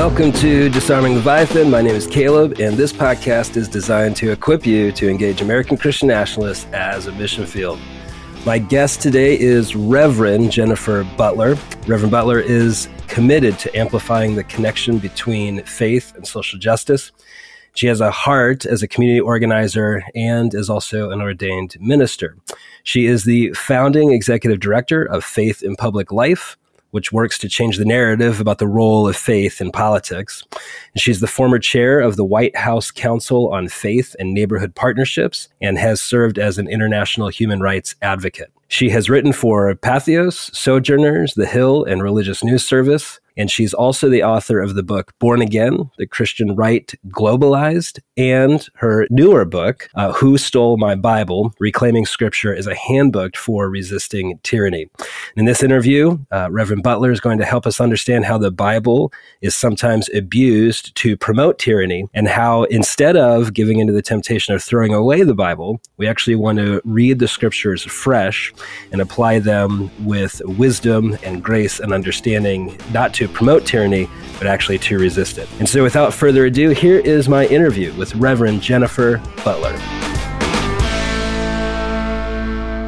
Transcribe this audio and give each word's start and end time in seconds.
Welcome 0.00 0.32
to 0.32 0.70
Disarming 0.70 1.16
Leviathan. 1.16 1.70
My 1.70 1.82
name 1.82 1.94
is 1.94 2.06
Caleb, 2.06 2.58
and 2.58 2.74
this 2.74 2.90
podcast 2.90 3.58
is 3.58 3.68
designed 3.68 4.16
to 4.16 4.32
equip 4.32 4.64
you 4.64 4.92
to 4.92 5.10
engage 5.10 5.42
American 5.42 5.76
Christian 5.76 6.08
nationalists 6.08 6.66
as 6.72 7.06
a 7.06 7.12
mission 7.12 7.44
field. 7.44 7.78
My 8.46 8.58
guest 8.58 9.02
today 9.02 9.38
is 9.38 9.76
Reverend 9.76 10.52
Jennifer 10.52 11.04
Butler. 11.18 11.58
Reverend 11.86 12.10
Butler 12.10 12.40
is 12.40 12.88
committed 13.08 13.58
to 13.58 13.76
amplifying 13.76 14.36
the 14.36 14.44
connection 14.44 14.96
between 14.96 15.62
faith 15.64 16.14
and 16.16 16.26
social 16.26 16.58
justice. 16.58 17.12
She 17.74 17.86
has 17.86 18.00
a 18.00 18.10
heart 18.10 18.64
as 18.64 18.82
a 18.82 18.88
community 18.88 19.20
organizer 19.20 20.02
and 20.14 20.54
is 20.54 20.70
also 20.70 21.10
an 21.10 21.20
ordained 21.20 21.76
minister. 21.78 22.38
She 22.84 23.04
is 23.04 23.24
the 23.24 23.52
founding 23.52 24.14
executive 24.14 24.60
director 24.60 25.04
of 25.04 25.26
Faith 25.26 25.62
in 25.62 25.76
Public 25.76 26.10
Life, 26.10 26.56
which 26.90 27.12
works 27.12 27.38
to 27.38 27.48
change 27.48 27.76
the 27.76 27.84
narrative 27.84 28.40
about 28.40 28.58
the 28.58 28.66
role 28.66 29.08
of 29.08 29.16
faith 29.16 29.60
in 29.60 29.70
politics. 29.70 30.42
And 30.94 31.00
she's 31.00 31.20
the 31.20 31.26
former 31.26 31.58
chair 31.58 32.00
of 32.00 32.16
the 32.16 32.24
White 32.24 32.56
House 32.56 32.90
Council 32.90 33.52
on 33.52 33.68
Faith 33.68 34.16
and 34.18 34.34
Neighborhood 34.34 34.74
Partnerships 34.74 35.48
and 35.60 35.78
has 35.78 36.00
served 36.00 36.38
as 36.38 36.58
an 36.58 36.68
international 36.68 37.28
human 37.28 37.60
rights 37.60 37.94
advocate. 38.02 38.50
She 38.68 38.90
has 38.90 39.10
written 39.10 39.32
for 39.32 39.74
Patheos, 39.74 40.54
Sojourners, 40.54 41.34
The 41.34 41.46
Hill, 41.46 41.84
and 41.84 42.02
Religious 42.02 42.42
News 42.42 42.64
Service. 42.64 43.19
And 43.36 43.50
she's 43.50 43.72
also 43.72 44.08
the 44.08 44.22
author 44.22 44.60
of 44.60 44.74
the 44.74 44.82
book 44.82 45.12
Born 45.18 45.40
Again 45.40 45.90
The 45.98 46.06
Christian 46.06 46.54
Right 46.54 46.92
Globalized, 47.08 48.00
and 48.16 48.66
her 48.74 49.06
newer 49.10 49.44
book, 49.44 49.88
uh, 49.94 50.12
Who 50.12 50.36
Stole 50.36 50.76
My 50.76 50.94
Bible 50.94 51.54
Reclaiming 51.58 52.06
Scripture 52.06 52.54
as 52.54 52.66
a 52.66 52.74
Handbook 52.74 53.36
for 53.36 53.68
Resisting 53.68 54.38
Tyranny. 54.42 54.88
In 55.36 55.44
this 55.44 55.62
interview, 55.62 56.18
uh, 56.30 56.48
Reverend 56.50 56.82
Butler 56.82 57.12
is 57.12 57.20
going 57.20 57.38
to 57.38 57.44
help 57.44 57.66
us 57.66 57.80
understand 57.80 58.24
how 58.24 58.38
the 58.38 58.50
Bible 58.50 59.12
is 59.40 59.54
sometimes 59.54 60.08
abused 60.14 60.94
to 60.96 61.16
promote 61.16 61.58
tyranny, 61.58 62.06
and 62.14 62.28
how 62.28 62.64
instead 62.64 63.16
of 63.16 63.54
giving 63.54 63.78
into 63.78 63.92
the 63.92 64.02
temptation 64.02 64.54
of 64.54 64.62
throwing 64.62 64.92
away 64.92 65.22
the 65.22 65.34
Bible, 65.34 65.80
we 65.96 66.06
actually 66.06 66.36
want 66.36 66.58
to 66.58 66.80
read 66.84 67.18
the 67.18 67.28
scriptures 67.28 67.82
fresh 67.84 68.52
and 68.92 69.00
apply 69.00 69.38
them 69.38 69.90
with 70.04 70.42
wisdom 70.44 71.16
and 71.22 71.42
grace 71.42 71.80
and 71.80 71.92
understanding, 71.92 72.76
not 72.92 73.14
to 73.14 73.19
promote 73.28 73.66
tyranny, 73.66 74.08
but 74.38 74.46
actually 74.46 74.78
to 74.78 74.98
resist 74.98 75.38
it. 75.38 75.48
And 75.58 75.68
so, 75.68 75.82
without 75.82 76.14
further 76.14 76.46
ado, 76.46 76.70
here 76.70 76.98
is 76.98 77.28
my 77.28 77.46
interview 77.46 77.92
with 77.94 78.14
Reverend 78.16 78.62
Jennifer 78.62 79.22
Butler. 79.44 79.76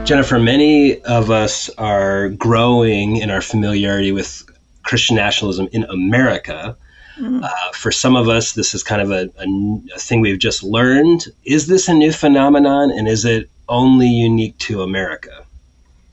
Jennifer, 0.05 0.39
many 0.39 1.01
of 1.03 1.31
us 1.31 1.71
are 1.79 2.31
growing 2.31 3.19
in 3.19 3.31
our 3.31 3.41
familiarity 3.41 4.11
with 4.11 4.45
Christian 4.83 5.17
nationalism 5.17 5.69
in 5.73 5.85
America. 5.85 6.77
Mm. 7.21 7.45
Uh, 7.45 7.73
for 7.73 7.93
some 7.93 8.17
of 8.17 8.29
us, 8.29 8.53
this 8.53 8.75
is 8.75 8.83
kind 8.83 9.01
of 9.01 9.11
a, 9.11 9.31
a, 9.39 9.47
a 9.95 9.99
thing 9.99 10.21
we've 10.21 10.41
just 10.41 10.63
learned. 10.63 11.27
Is 11.45 11.69
this 11.69 11.87
a 11.87 11.95
new 11.95 12.11
phenomenon 12.11 12.91
and 12.91 13.07
is 13.07 13.25
it 13.25 13.49
only 13.69 14.09
unique 14.09 14.59
to 14.59 14.83
America? 14.83 15.42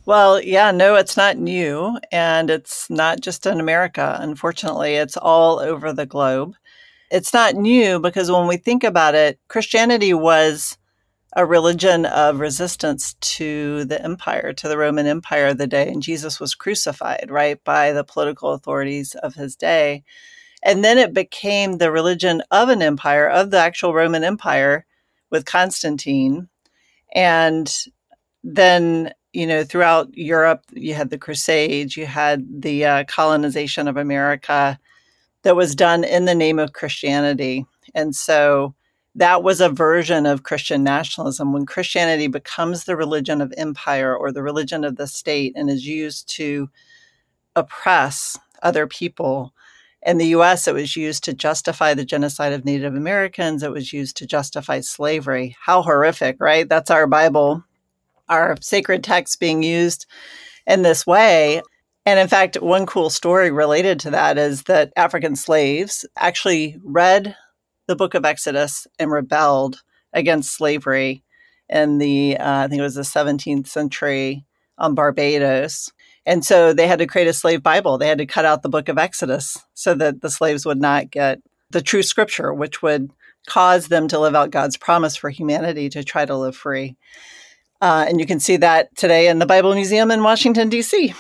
Well, 0.10 0.42
yeah, 0.42 0.72
no, 0.72 0.96
it's 0.96 1.16
not 1.16 1.38
new. 1.38 2.00
And 2.12 2.50
it's 2.50 2.90
not 2.90 3.20
just 3.20 3.46
in 3.46 3.60
America. 3.60 4.18
Unfortunately, 4.20 4.96
it's 4.96 5.16
all 5.16 5.60
over 5.60 5.94
the 5.94 6.08
globe. 6.08 6.56
It's 7.12 7.32
not 7.32 7.54
new 7.54 8.00
because 8.00 8.32
when 8.32 8.48
we 8.48 8.58
think 8.58 8.84
about 8.84 9.14
it, 9.14 9.40
Christianity 9.50 10.16
was 10.16 10.80
a 11.36 11.46
religion 11.46 12.08
of 12.08 12.40
resistance 12.40 13.14
to 13.22 13.86
the 13.86 14.02
empire, 14.04 14.52
to 14.52 14.68
the 14.68 14.80
Roman 14.80 15.06
Empire 15.06 15.46
of 15.46 15.60
the 15.60 15.68
day. 15.68 15.88
And 15.88 16.02
Jesus 16.02 16.40
was 16.40 16.56
crucified, 16.56 17.28
right, 17.30 17.64
by 17.64 17.92
the 17.92 18.04
political 18.04 18.54
authorities 18.54 19.14
of 19.14 19.36
his 19.36 19.56
day. 19.56 20.04
And 20.64 20.84
then 20.84 20.98
it 20.98 21.14
became 21.14 21.78
the 21.78 21.92
religion 21.92 22.42
of 22.50 22.70
an 22.70 22.82
empire, 22.82 23.30
of 23.30 23.52
the 23.52 23.60
actual 23.60 23.94
Roman 23.94 24.24
Empire 24.24 24.88
with 25.30 25.46
Constantine. 25.46 26.50
And 27.14 27.72
then 28.44 29.14
you 29.34 29.46
know, 29.46 29.64
throughout 29.64 30.16
Europe, 30.18 30.64
you 30.74 30.94
had 30.94 31.10
the 31.10 31.18
Crusades, 31.18 31.96
you 31.96 32.06
had 32.06 32.62
the 32.62 32.86
uh, 32.86 33.04
colonization 33.06 33.88
of 33.88 33.98
America 33.98 34.80
that 35.44 35.56
was 35.56 35.76
done 35.76 36.04
in 36.04 36.26
the 36.26 36.36
name 36.36 36.60
of 36.60 36.74
Christianity. 36.74 37.66
And 37.94 38.16
so 38.16 38.74
that 39.16 39.44
was 39.44 39.62
a 39.62 39.70
version 39.70 40.26
of 40.26 40.44
Christian 40.44 40.84
nationalism 40.84 41.54
when 41.54 41.66
Christianity 41.66 42.28
becomes 42.28 42.84
the 42.84 42.96
religion 42.96 43.42
of 43.42 43.54
empire 43.58 44.16
or 44.16 44.32
the 44.32 44.44
religion 44.44 44.84
of 44.84 44.98
the 44.98 45.08
state 45.08 45.54
and 45.56 45.70
is 45.70 45.86
used 45.86 46.28
to 46.36 46.70
oppress 47.56 48.38
other 48.64 48.88
people. 48.88 49.54
In 50.06 50.18
the 50.18 50.28
US, 50.28 50.68
it 50.68 50.74
was 50.74 50.96
used 50.96 51.24
to 51.26 51.34
justify 51.34 51.94
the 51.94 52.06
genocide 52.06 52.54
of 52.54 52.66
Native 52.66 52.96
Americans. 52.96 53.64
It 53.64 53.72
was 53.72 53.92
used 53.92 54.16
to 54.18 54.26
justify 54.26 54.80
slavery. 54.80 55.56
How 55.60 55.82
horrific, 55.82 56.38
right? 56.40 56.68
That's 56.68 56.92
our 56.92 57.06
Bible 57.06 57.64
our 58.30 58.56
sacred 58.62 59.04
texts 59.04 59.36
being 59.36 59.64
used 59.64 60.06
in 60.66 60.82
this 60.84 61.06
way. 61.06 61.62
And 62.06 62.20
in 62.20 62.28
fact, 62.28 62.62
one 62.62 62.86
cool 62.86 63.10
story 63.10 63.52
related 63.52 64.00
to 64.02 64.12
that 64.12 64.38
is 64.38 64.64
that 64.64 64.94
African 64.96 65.36
slaves 65.36 66.06
actually 66.16 66.78
read 66.84 67.36
the 67.88 67.96
book 67.96 68.14
of 68.14 68.26
Exodus 68.26 68.88
and 68.98 69.12
rebelled 69.12 69.82
against 70.14 70.56
slavery 70.56 71.24
in 71.68 71.98
the, 71.98 72.38
uh, 72.38 72.64
I 72.64 72.68
think 72.68 72.80
it 72.80 72.84
was 72.84 72.96
the 72.96 73.02
17th 73.02 73.68
century 73.68 74.46
on 74.78 74.96
Barbados. 74.96 75.92
And 76.26 76.44
so 76.44 76.74
they 76.74 76.88
had 76.88 77.00
to 77.00 77.08
create 77.08 77.28
a 77.28 77.34
slave 77.34 77.62
Bible. 77.62 77.98
They 77.98 78.08
had 78.08 78.18
to 78.20 78.26
cut 78.26 78.46
out 78.46 78.62
the 78.62 78.70
book 78.70 78.90
of 78.90 78.98
Exodus 78.98 79.58
so 79.74 79.94
that 79.96 80.22
the 80.22 80.30
slaves 80.30 80.66
would 80.66 80.80
not 80.80 81.12
get 81.12 81.42
the 81.72 81.82
true 81.82 82.04
scripture, 82.04 82.54
which 82.54 82.82
would 82.82 83.12
cause 83.48 83.88
them 83.88 84.08
to 84.08 84.20
live 84.20 84.36
out 84.36 84.52
God's 84.52 84.78
promise 84.78 85.16
for 85.16 85.30
humanity 85.30 85.90
to 85.90 86.04
try 86.04 86.26
to 86.26 86.38
live 86.38 86.56
free. 86.56 86.96
Uh, 87.82 88.06
and 88.08 88.20
you 88.20 88.26
can 88.26 88.40
see 88.40 88.58
that 88.58 88.96
today 88.96 89.28
in 89.28 89.40
the 89.40 89.46
Bible 89.46 89.74
Museum 89.74 90.12
in 90.12 90.24
Washington, 90.24 90.70
D.C. 90.70 91.14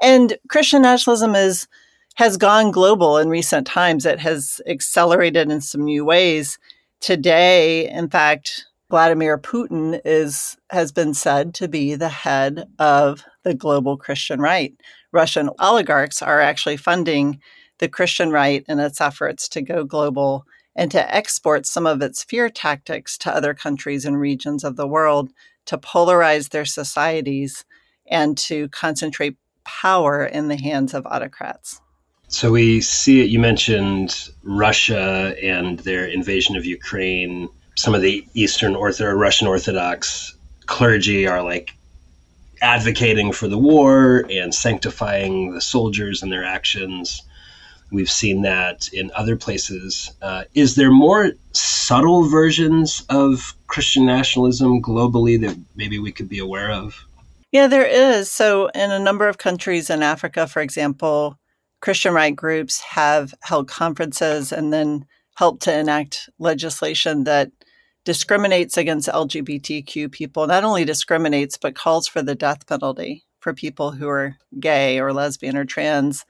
And 0.00 0.36
Christian 0.48 0.82
nationalism 0.82 1.34
is 1.34 1.66
has 2.14 2.36
gone 2.36 2.72
global 2.72 3.16
in 3.16 3.28
recent 3.28 3.64
times. 3.66 4.04
It 4.04 4.18
has 4.18 4.60
accelerated 4.66 5.52
in 5.52 5.60
some 5.60 5.84
new 5.84 6.04
ways. 6.04 6.58
Today, 7.00 7.88
in 7.88 8.10
fact, 8.10 8.66
Vladimir 8.90 9.38
Putin 9.38 10.00
is 10.04 10.56
has 10.70 10.92
been 10.92 11.14
said 11.14 11.54
to 11.54 11.68
be 11.68 11.94
the 11.94 12.08
head 12.08 12.68
of 12.78 13.24
the 13.44 13.54
global 13.54 13.96
Christian 13.96 14.40
right. 14.40 14.74
Russian 15.12 15.50
oligarchs 15.58 16.22
are 16.22 16.40
actually 16.40 16.76
funding 16.76 17.40
the 17.78 17.88
Christian 17.88 18.30
right 18.30 18.64
in 18.68 18.78
its 18.78 19.00
efforts 19.00 19.48
to 19.50 19.62
go 19.62 19.84
global 19.84 20.44
and 20.74 20.90
to 20.90 21.14
export 21.14 21.66
some 21.66 21.86
of 21.86 22.02
its 22.02 22.24
fear 22.24 22.48
tactics 22.48 23.18
to 23.18 23.34
other 23.34 23.52
countries 23.54 24.04
and 24.04 24.18
regions 24.18 24.64
of 24.64 24.76
the 24.76 24.86
world 24.86 25.30
to 25.68 25.78
polarize 25.78 26.48
their 26.48 26.64
societies 26.64 27.64
and 28.10 28.38
to 28.38 28.68
concentrate 28.70 29.36
power 29.64 30.24
in 30.24 30.48
the 30.48 30.56
hands 30.56 30.94
of 30.94 31.04
autocrats. 31.06 31.80
So 32.28 32.50
we 32.50 32.80
see 32.80 33.20
it. 33.20 33.28
You 33.28 33.38
mentioned 33.38 34.30
Russia 34.42 35.34
and 35.42 35.78
their 35.80 36.06
invasion 36.06 36.56
of 36.56 36.64
Ukraine. 36.64 37.48
Some 37.76 37.94
of 37.94 38.00
the 38.00 38.26
Eastern 38.32 38.74
Orthodox, 38.74 39.14
Russian 39.14 39.46
Orthodox 39.46 40.36
clergy 40.66 41.26
are 41.26 41.42
like 41.42 41.72
advocating 42.62 43.30
for 43.30 43.46
the 43.46 43.58
war 43.58 44.24
and 44.30 44.54
sanctifying 44.54 45.52
the 45.52 45.60
soldiers 45.60 46.22
and 46.22 46.32
their 46.32 46.44
actions. 46.44 47.22
We've 47.90 48.10
seen 48.10 48.42
that 48.42 48.88
in 48.92 49.10
other 49.14 49.36
places. 49.36 50.12
Uh, 50.20 50.44
is 50.54 50.74
there 50.74 50.90
more 50.90 51.32
subtle 51.52 52.28
versions 52.28 53.04
of 53.08 53.54
Christian 53.66 54.04
nationalism 54.06 54.82
globally 54.82 55.40
that 55.40 55.58
maybe 55.74 55.98
we 55.98 56.12
could 56.12 56.28
be 56.28 56.38
aware 56.38 56.70
of? 56.70 57.06
Yeah, 57.50 57.66
there 57.66 57.86
is. 57.86 58.30
So, 58.30 58.66
in 58.68 58.90
a 58.90 58.98
number 58.98 59.26
of 59.26 59.38
countries 59.38 59.88
in 59.88 60.02
Africa, 60.02 60.46
for 60.46 60.60
example, 60.60 61.38
Christian 61.80 62.12
right 62.12 62.34
groups 62.34 62.80
have 62.80 63.32
held 63.42 63.68
conferences 63.68 64.52
and 64.52 64.72
then 64.72 65.06
helped 65.36 65.62
to 65.62 65.78
enact 65.78 66.28
legislation 66.38 67.24
that 67.24 67.50
discriminates 68.04 68.76
against 68.76 69.08
LGBTQ 69.08 70.10
people, 70.10 70.46
not 70.46 70.64
only 70.64 70.84
discriminates, 70.84 71.56
but 71.56 71.74
calls 71.74 72.08
for 72.08 72.22
the 72.22 72.34
death 72.34 72.66
penalty 72.66 73.24
for 73.40 73.54
people 73.54 73.92
who 73.92 74.08
are 74.08 74.36
gay 74.58 74.98
or 74.98 75.12
lesbian 75.12 75.56
or 75.56 75.64
trans. 75.64 76.24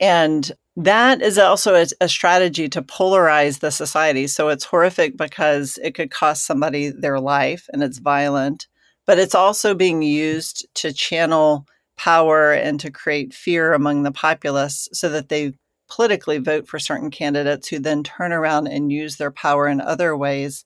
And 0.00 0.50
that 0.84 1.20
is 1.20 1.36
also 1.36 1.74
a, 1.74 1.86
a, 2.00 2.08
strategy 2.08 2.68
to 2.68 2.80
polarize 2.80 3.58
the 3.58 3.70
society. 3.70 4.26
So 4.26 4.48
it's 4.48 4.64
horrific 4.64 5.16
because 5.16 5.78
it 5.82 5.94
could 5.94 6.10
cost 6.10 6.46
somebody 6.46 6.88
their 6.88 7.20
life 7.20 7.68
and 7.72 7.82
it's 7.82 7.98
violent, 7.98 8.66
but 9.06 9.18
it's 9.18 9.34
also 9.34 9.74
being 9.74 10.00
used 10.00 10.66
to 10.76 10.92
channel 10.92 11.66
power 11.98 12.52
and 12.52 12.80
to 12.80 12.90
create 12.90 13.34
fear 13.34 13.74
among 13.74 14.04
the 14.04 14.12
populace 14.12 14.88
so 14.92 15.10
that 15.10 15.28
they 15.28 15.52
politically 15.90 16.38
vote 16.38 16.66
for 16.66 16.78
certain 16.78 17.10
candidates 17.10 17.68
who 17.68 17.78
then 17.78 18.02
turn 18.02 18.32
around 18.32 18.66
and 18.66 18.90
use 18.90 19.16
their 19.16 19.30
power 19.30 19.68
in 19.68 19.82
other 19.82 20.16
ways 20.16 20.64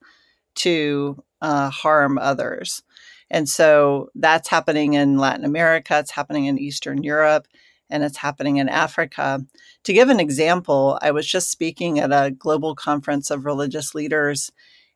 to 0.55 1.21
uh, 1.41 1.71
harm 1.71 2.19
others. 2.19 2.85
And 3.31 3.49
so 3.49 4.11
that's 4.15 4.49
happening 4.49 4.95
in 4.95 5.19
Latin 5.19 5.45
America, 5.45 5.99
it's 5.99 6.13
happening 6.13 6.45
in 6.45 6.59
Eastern 6.59 7.03
Europe. 7.03 7.49
And 7.91 8.03
it's 8.03 8.17
happening 8.17 8.57
in 8.57 8.69
Africa. 8.69 9.45
To 9.85 9.93
give 9.93 10.09
an 10.09 10.21
example, 10.21 10.99
I 11.03 11.11
was 11.11 11.27
just 11.27 11.51
speaking 11.51 11.99
at 11.99 12.11
a 12.13 12.31
global 12.31 12.75
conference 12.75 13.31
of 13.31 13.45
religious 13.45 13.95
leaders 13.95 14.51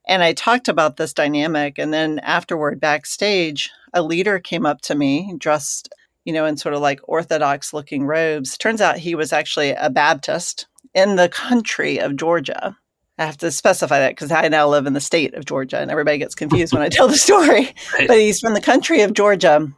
and 0.09 0.23
I 0.23 0.33
talked 0.33 0.69
about 0.69 0.97
this 0.97 1.13
dynamic. 1.13 1.79
And 1.79 1.93
then 1.93 2.19
afterward, 2.21 2.81
backstage, 2.81 3.71
a 3.93 4.03
leader 4.03 4.41
came 4.41 4.65
up 4.65 4.81
to 4.83 4.95
me 4.95 5.35
dressed, 5.39 5.93
you 6.25 6.33
know, 6.33 6.47
in 6.47 6.57
sort 6.57 6.75
of 6.75 6.81
like 6.81 7.01
Orthodox 7.05 7.75
looking 7.75 8.07
robes. 8.07 8.57
Turns 8.57 8.81
out 8.81 8.97
he 8.97 9.15
was 9.15 9.33
actually 9.33 9.71
a 9.71 9.91
Baptist 9.91 10.67
in 10.95 11.17
the 11.17 11.29
country 11.29 11.99
of 11.99 12.17
Georgia. 12.17 12.77
I 13.19 13.27
have 13.27 13.37
to 13.39 13.51
specify 13.51 13.99
that 13.99 14.13
because 14.13 14.33
I 14.33 14.49
now 14.49 14.69
live 14.69 14.87
in 14.87 14.95
the 14.95 15.01
state 15.01 15.35
of 15.35 15.45
Georgia 15.45 15.79
and 15.79 15.91
everybody 15.91 16.19
gets 16.19 16.35
confused 16.35 16.73
when 16.73 16.83
I 16.83 16.89
tell 16.89 17.09
the 17.09 17.17
story. 17.19 17.75
But 18.07 18.17
he's 18.17 18.41
from 18.41 18.55
the 18.55 18.61
country 18.61 19.03
of 19.03 19.13
Georgia. 19.13 19.71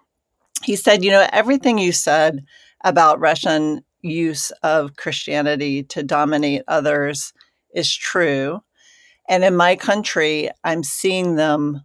He 0.63 0.77
said, 0.77 1.03
You 1.03 1.11
know, 1.11 1.27
everything 1.33 1.79
you 1.79 1.91
said 1.91 2.45
about 2.85 3.21
Russian 3.21 3.83
use 4.03 4.51
of 4.63 4.97
Christianity 4.97 5.83
to 5.85 6.03
dominate 6.03 6.63
others 6.69 7.33
is 7.75 7.95
true. 7.95 8.63
And 9.29 9.45
in 9.45 9.55
my 9.57 9.77
country, 9.77 10.51
I'm 10.65 10.83
seeing 10.83 11.37
them 11.37 11.83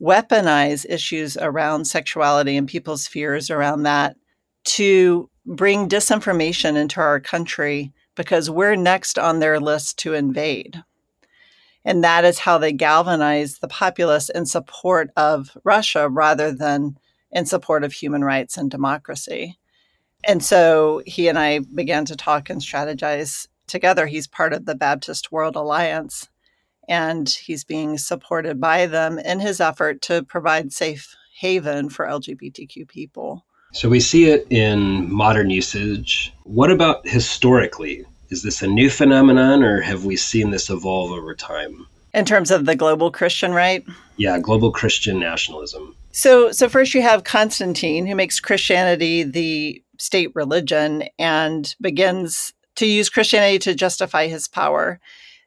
weaponize 0.00 0.86
issues 0.88 1.36
around 1.36 1.84
sexuality 1.86 2.56
and 2.56 2.68
people's 2.68 3.06
fears 3.06 3.50
around 3.50 3.82
that 3.82 4.16
to 4.64 5.28
bring 5.44 5.88
disinformation 5.88 6.76
into 6.76 7.00
our 7.00 7.20
country 7.20 7.92
because 8.14 8.50
we're 8.50 8.76
next 8.76 9.18
on 9.18 9.38
their 9.38 9.60
list 9.60 9.98
to 9.98 10.14
invade. 10.14 10.82
And 11.84 12.04
that 12.04 12.24
is 12.24 12.40
how 12.40 12.58
they 12.58 12.72
galvanize 12.72 13.58
the 13.58 13.68
populace 13.68 14.28
in 14.28 14.46
support 14.46 15.10
of 15.16 15.56
Russia 15.64 16.08
rather 16.08 16.52
than 16.52 16.98
in 17.30 17.46
support 17.46 17.84
of 17.84 17.92
human 17.92 18.24
rights 18.24 18.56
and 18.56 18.70
democracy. 18.70 19.57
And 20.24 20.42
so 20.44 21.02
he 21.06 21.28
and 21.28 21.38
I 21.38 21.60
began 21.60 22.04
to 22.06 22.16
talk 22.16 22.50
and 22.50 22.60
strategize 22.60 23.46
together. 23.66 24.06
He's 24.06 24.26
part 24.26 24.52
of 24.52 24.66
the 24.66 24.74
Baptist 24.74 25.30
World 25.30 25.56
Alliance 25.56 26.28
and 26.88 27.28
he's 27.28 27.64
being 27.64 27.98
supported 27.98 28.60
by 28.60 28.86
them 28.86 29.18
in 29.18 29.40
his 29.40 29.60
effort 29.60 30.00
to 30.02 30.24
provide 30.24 30.72
safe 30.72 31.14
haven 31.38 31.88
for 31.90 32.06
LGBTQ 32.06 32.88
people. 32.88 33.44
So 33.72 33.88
we 33.88 34.00
see 34.00 34.30
it 34.30 34.46
in 34.50 35.12
modern 35.12 35.50
usage. 35.50 36.32
What 36.44 36.70
about 36.70 37.06
historically? 37.06 38.04
Is 38.30 38.42
this 38.42 38.62
a 38.62 38.66
new 38.66 38.90
phenomenon 38.90 39.62
or 39.62 39.80
have 39.82 40.04
we 40.04 40.16
seen 40.16 40.50
this 40.50 40.70
evolve 40.70 41.12
over 41.12 41.34
time? 41.34 41.86
In 42.14 42.24
terms 42.24 42.50
of 42.50 42.64
the 42.64 42.74
global 42.74 43.10
Christian 43.10 43.52
right? 43.52 43.84
Yeah, 44.16 44.38
global 44.38 44.72
Christian 44.72 45.20
nationalism. 45.20 45.94
So 46.10 46.50
so 46.52 46.68
first 46.68 46.94
you 46.94 47.02
have 47.02 47.24
Constantine 47.24 48.06
who 48.06 48.14
makes 48.14 48.40
Christianity 48.40 49.22
the 49.22 49.82
state 49.98 50.30
religion 50.34 51.04
and 51.18 51.74
begins 51.80 52.52
to 52.76 52.86
use 52.86 53.08
Christianity 53.08 53.58
to 53.60 53.74
justify 53.74 54.28
his 54.28 54.48
power. 54.48 55.00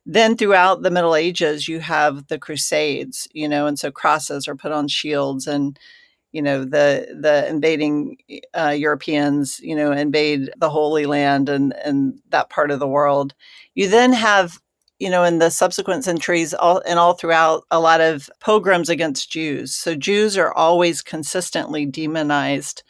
Then 0.06 0.36
throughout 0.36 0.82
the 0.82 0.92
Middle 0.92 1.16
Ages, 1.16 1.68
you 1.68 1.80
have 1.80 2.28
the 2.28 2.40
Crusades, 2.40 3.28
you 3.34 3.48
know, 3.48 3.68
and 3.68 3.78
so 3.78 3.92
crosses 3.92 4.48
are 4.48 4.56
put 4.56 4.72
on 4.72 4.88
shields, 4.88 5.48
and 5.48 5.80
you 6.32 6.42
know 6.42 6.64
the 6.64 7.08
the 7.20 7.48
invading 7.48 8.18
uh, 8.54 8.76
Europeans, 8.78 9.60
you 9.62 9.76
know, 9.76 9.92
invade 9.92 10.50
the 10.58 10.70
Holy 10.70 11.06
Land 11.06 11.50
and 11.50 11.74
and 11.86 12.20
that 12.30 12.50
part 12.50 12.72
of 12.72 12.80
the 12.80 12.88
world. 12.88 13.36
You 13.76 13.88
then 13.88 14.14
have 14.14 14.60
you 15.02 15.10
know, 15.10 15.24
in 15.24 15.40
the 15.40 15.50
subsequent 15.50 16.04
centuries 16.04 16.54
all, 16.54 16.80
and 16.86 17.00
all 17.00 17.14
throughout, 17.14 17.64
a 17.72 17.80
lot 17.80 18.02
of 18.02 18.30
pogroms 18.40 18.88
against 18.88 19.32
Jews. 19.32 19.76
So 19.76 19.96
Jews 19.96 20.38
are 20.38 20.54
always 20.54 21.02
consistently 21.02 21.88
demonized 21.88 22.84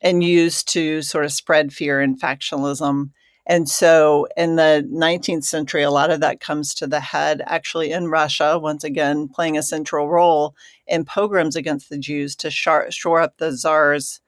and 0.00 0.24
used 0.24 0.68
to 0.72 1.02
sort 1.02 1.24
of 1.24 1.32
spread 1.32 1.72
fear 1.72 2.00
and 2.00 2.20
factionalism. 2.20 3.10
And 3.46 3.68
so 3.68 4.28
in 4.36 4.56
the 4.56 4.88
19th 4.92 5.44
century, 5.44 5.82
a 5.82 5.90
lot 5.90 6.10
of 6.10 6.20
that 6.20 6.40
comes 6.40 6.72
to 6.74 6.86
the 6.86 7.00
head 7.00 7.42
actually 7.46 7.90
in 7.90 8.08
Russia, 8.08 8.58
once 8.58 8.84
again, 8.84 9.28
playing 9.28 9.58
a 9.58 9.62
central 9.62 10.08
role 10.08 10.54
in 10.86 11.04
pogroms 11.04 11.56
against 11.56 11.88
the 11.88 11.98
Jews 11.98 12.36
to 12.36 12.50
shore 12.50 13.20
up 13.20 13.38
the 13.38 13.50
Tsar's 13.52 14.20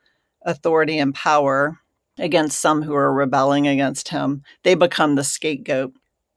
authority 0.44 0.98
and 0.98 1.14
power 1.14 1.78
against 2.18 2.60
some 2.60 2.82
who 2.82 2.94
are 2.94 3.12
rebelling 3.12 3.68
against 3.68 4.08
him. 4.08 4.42
They 4.64 4.74
become 4.74 5.14
the 5.14 5.24
scapegoat. 5.24 5.92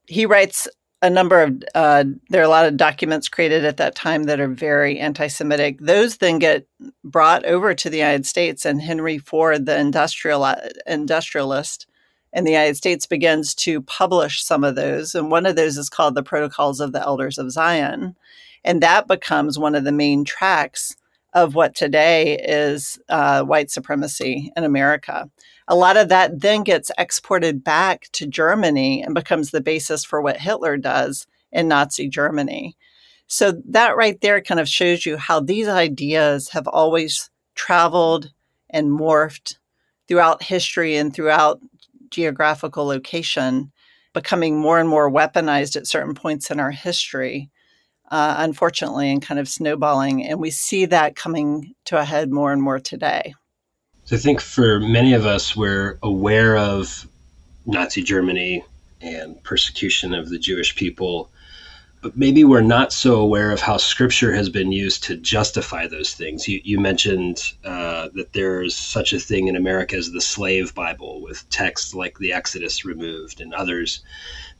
He 0.06 0.24
writes 0.24 0.68
a 1.06 1.10
number 1.10 1.40
of, 1.40 1.62
uh, 1.74 2.04
there 2.30 2.40
are 2.40 2.44
a 2.44 2.48
lot 2.48 2.66
of 2.66 2.76
documents 2.76 3.28
created 3.28 3.64
at 3.64 3.76
that 3.76 3.94
time 3.94 4.24
that 4.24 4.40
are 4.40 4.48
very 4.48 4.98
anti 4.98 5.28
Semitic. 5.28 5.78
Those 5.80 6.16
then 6.16 6.40
get 6.40 6.66
brought 7.04 7.44
over 7.44 7.74
to 7.74 7.88
the 7.88 7.98
United 7.98 8.26
States, 8.26 8.64
and 8.64 8.82
Henry 8.82 9.18
Ford, 9.18 9.66
the 9.66 9.78
industrial, 9.78 10.46
industrialist, 10.86 11.86
in 12.32 12.44
the 12.44 12.50
United 12.50 12.76
States 12.76 13.06
begins 13.06 13.54
to 13.54 13.80
publish 13.82 14.44
some 14.44 14.64
of 14.64 14.74
those. 14.74 15.14
And 15.14 15.30
one 15.30 15.46
of 15.46 15.56
those 15.56 15.78
is 15.78 15.88
called 15.88 16.16
the 16.16 16.22
Protocols 16.22 16.80
of 16.80 16.92
the 16.92 17.00
Elders 17.00 17.38
of 17.38 17.52
Zion. 17.52 18.16
And 18.64 18.82
that 18.82 19.06
becomes 19.06 19.58
one 19.58 19.74
of 19.74 19.84
the 19.84 19.92
main 19.92 20.24
tracks 20.24 20.96
of 21.36 21.54
what 21.54 21.74
today 21.74 22.38
is 22.38 22.98
uh, 23.10 23.42
white 23.42 23.70
supremacy 23.70 24.50
in 24.56 24.64
America. 24.64 25.30
A 25.68 25.76
lot 25.76 25.98
of 25.98 26.08
that 26.08 26.40
then 26.40 26.62
gets 26.62 26.90
exported 26.96 27.62
back 27.62 28.08
to 28.12 28.26
Germany 28.26 29.02
and 29.02 29.14
becomes 29.14 29.50
the 29.50 29.60
basis 29.60 30.02
for 30.02 30.22
what 30.22 30.38
Hitler 30.38 30.78
does 30.78 31.26
in 31.52 31.68
Nazi 31.68 32.08
Germany. 32.08 32.74
So 33.26 33.60
that 33.68 33.98
right 33.98 34.18
there 34.22 34.40
kind 34.40 34.58
of 34.58 34.68
shows 34.68 35.04
you 35.04 35.18
how 35.18 35.40
these 35.40 35.68
ideas 35.68 36.48
have 36.50 36.66
always 36.66 37.28
traveled 37.54 38.32
and 38.70 38.88
morphed 38.88 39.58
throughout 40.08 40.42
history 40.42 40.96
and 40.96 41.12
throughout 41.12 41.60
geographical 42.08 42.86
location 42.86 43.72
becoming 44.14 44.58
more 44.58 44.80
and 44.80 44.88
more 44.88 45.10
weaponized 45.10 45.76
at 45.76 45.86
certain 45.86 46.14
points 46.14 46.50
in 46.50 46.58
our 46.58 46.70
history, 46.70 47.50
uh, 48.10 48.36
unfortunately, 48.38 49.10
and 49.10 49.22
kind 49.22 49.40
of 49.40 49.48
snowballing. 49.48 50.24
And 50.24 50.40
we 50.40 50.50
see 50.50 50.86
that 50.86 51.16
coming 51.16 51.74
to 51.86 51.98
a 51.98 52.04
head 52.04 52.30
more 52.30 52.52
and 52.52 52.62
more 52.62 52.78
today. 52.78 53.34
So 54.04 54.16
I 54.16 54.18
think 54.18 54.40
for 54.40 54.80
many 54.80 55.14
of 55.14 55.26
us, 55.26 55.56
we're 55.56 55.98
aware 56.02 56.56
of 56.56 57.06
Nazi 57.66 58.02
Germany 58.02 58.64
and 59.00 59.42
persecution 59.42 60.14
of 60.14 60.28
the 60.28 60.38
Jewish 60.38 60.76
people 60.76 61.30
but 62.06 62.16
maybe 62.16 62.44
we're 62.44 62.60
not 62.60 62.92
so 62.92 63.18
aware 63.18 63.50
of 63.50 63.60
how 63.60 63.76
scripture 63.76 64.32
has 64.32 64.48
been 64.48 64.70
used 64.70 65.02
to 65.02 65.16
justify 65.16 65.88
those 65.88 66.14
things. 66.14 66.46
You, 66.46 66.60
you 66.62 66.78
mentioned 66.78 67.52
uh, 67.64 68.10
that 68.14 68.32
there's 68.32 68.76
such 68.76 69.12
a 69.12 69.18
thing 69.18 69.48
in 69.48 69.56
America 69.56 69.96
as 69.96 70.12
the 70.12 70.20
slave 70.20 70.72
Bible, 70.72 71.20
with 71.20 71.48
texts 71.50 71.96
like 71.96 72.18
the 72.18 72.32
Exodus 72.32 72.84
removed 72.84 73.40
and 73.40 73.52
others 73.52 74.04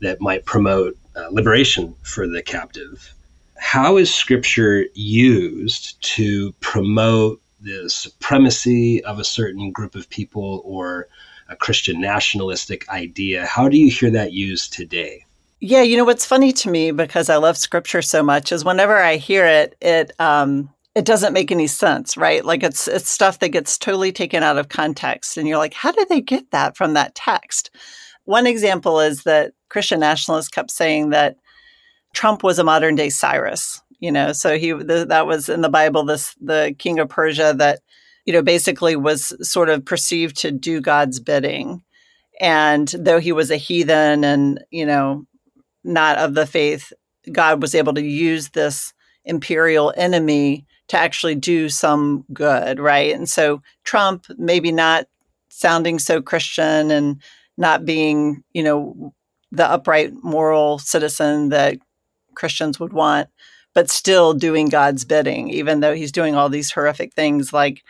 that 0.01 0.21
might 0.21 0.45
promote 0.45 0.97
uh, 1.15 1.29
liberation 1.31 1.95
for 2.03 2.27
the 2.27 2.43
captive. 2.43 3.15
How 3.59 3.97
is 3.97 4.15
scripture 4.15 4.87
used 4.95 6.01
to 6.17 6.53
promote 6.61 7.41
the 7.61 7.89
supremacy 7.89 9.03
of 9.05 9.19
a 9.19 9.25
certain 9.25 9.73
group 9.73 9.95
of 9.95 10.09
people 10.11 10.63
or 10.65 11.09
a 11.49 11.57
Christian 11.57 12.01
nationalistic 12.01 12.89
idea? 12.89 13.47
How 13.47 13.69
do 13.69 13.79
you 13.79 13.91
hear 13.91 14.11
that 14.11 14.33
used 14.33 14.73
today? 14.73 15.25
Yeah, 15.61 15.83
you 15.83 15.97
know 15.97 16.05
what's 16.05 16.27
funny 16.27 16.53
to 16.53 16.71
me 16.71 16.91
because 16.91 17.31
I 17.31 17.37
love 17.37 17.57
scripture 17.57 18.03
so 18.03 18.23
much 18.23 18.53
is 18.53 18.65
whenever 18.65 18.97
I 18.99 19.17
hear 19.17 19.47
it, 19.47 19.75
it 19.81 20.13
um, 20.21 20.69
it 20.95 21.05
doesn't 21.05 21.33
make 21.33 21.51
any 21.51 21.67
sense, 21.67 22.17
right? 22.17 22.45
Like 22.45 22.63
it's 22.63 22.87
it's 22.89 23.11
stuff 23.11 23.39
that 23.39 23.51
gets 23.51 23.79
totally 23.79 24.13
taken 24.13 24.43
out 24.43 24.59
of 24.59 24.69
context, 24.69 25.37
and 25.37 25.49
you're 25.49 25.59
like, 25.59 25.75
how 25.75 25.93
did 25.93 26.09
they 26.09 26.21
get 26.21 26.51
that 26.51 26.77
from 26.77 26.93
that 26.95 27.15
text? 27.15 27.71
One 28.25 28.47
example 28.47 29.01
is 29.01 29.23
that 29.23 29.53
Christian 29.71 30.01
nationalists 30.01 30.49
kept 30.49 30.71
saying 30.71 31.11
that 31.11 31.37
Trump 32.17 32.43
was 32.43 32.59
a 32.59 32.65
modern 32.65 32.97
day 32.97 33.11
Cyrus, 33.11 33.83
you 34.01 34.11
know, 34.11 34.33
so 34.33 34.59
he 34.59 34.73
the, 34.73 35.07
that 35.09 35.27
was 35.27 35.49
in 35.49 35.61
the 35.61 35.69
Bible, 35.69 36.05
this 36.05 36.35
the 36.41 36.75
king 36.79 36.99
of 36.99 37.09
Persia 37.09 37.55
that 37.59 37.81
you 38.25 38.33
know 38.33 38.43
basically 38.43 38.97
was 38.97 39.33
sort 39.49 39.69
of 39.69 39.85
perceived 39.85 40.37
to 40.39 40.51
do 40.51 40.81
God's 40.81 41.21
bidding 41.21 41.83
and 42.41 42.89
though 42.99 43.21
he 43.21 43.33
was 43.33 43.51
a 43.51 43.57
heathen 43.57 44.25
and 44.25 44.65
you 44.71 44.87
know 44.87 45.27
not 45.85 46.19
of 46.19 46.35
the 46.35 46.47
faith, 46.47 46.93
God 47.31 47.63
was 47.63 47.75
able 47.75 47.95
to 47.95 48.03
use 48.03 48.51
this 48.51 48.93
imperial 49.25 49.93
enemy 49.97 50.67
to 50.89 50.97
actually 50.99 51.35
do 51.35 51.69
some 51.69 52.25
good, 52.33 52.79
right? 52.79 53.15
And 53.15 53.29
so 53.29 53.63
Trump, 53.85 54.27
maybe 54.37 54.73
not 54.73 55.07
sounding 55.49 55.99
so 55.99 56.21
Christian 56.21 56.91
and 56.91 57.21
not 57.57 57.85
being, 57.85 58.43
you 58.53 58.63
know, 58.63 59.15
the 59.53 59.69
upright 59.69 60.13
moral 60.23 60.79
citizen 60.79 61.49
that 61.49 61.79
Christians 62.37 62.79
would 62.79 62.93
want, 62.93 63.29
but 63.75 63.91
still 63.91 64.33
doing 64.33 64.69
God's 64.69 65.05
bidding, 65.05 65.49
even 65.51 65.81
though 65.81 65.95
he's 65.95 66.13
doing 66.13 66.35
all 66.35 66.49
these 66.49 66.71
horrific 66.71 67.13
things 67.15 67.53
like 67.53 67.83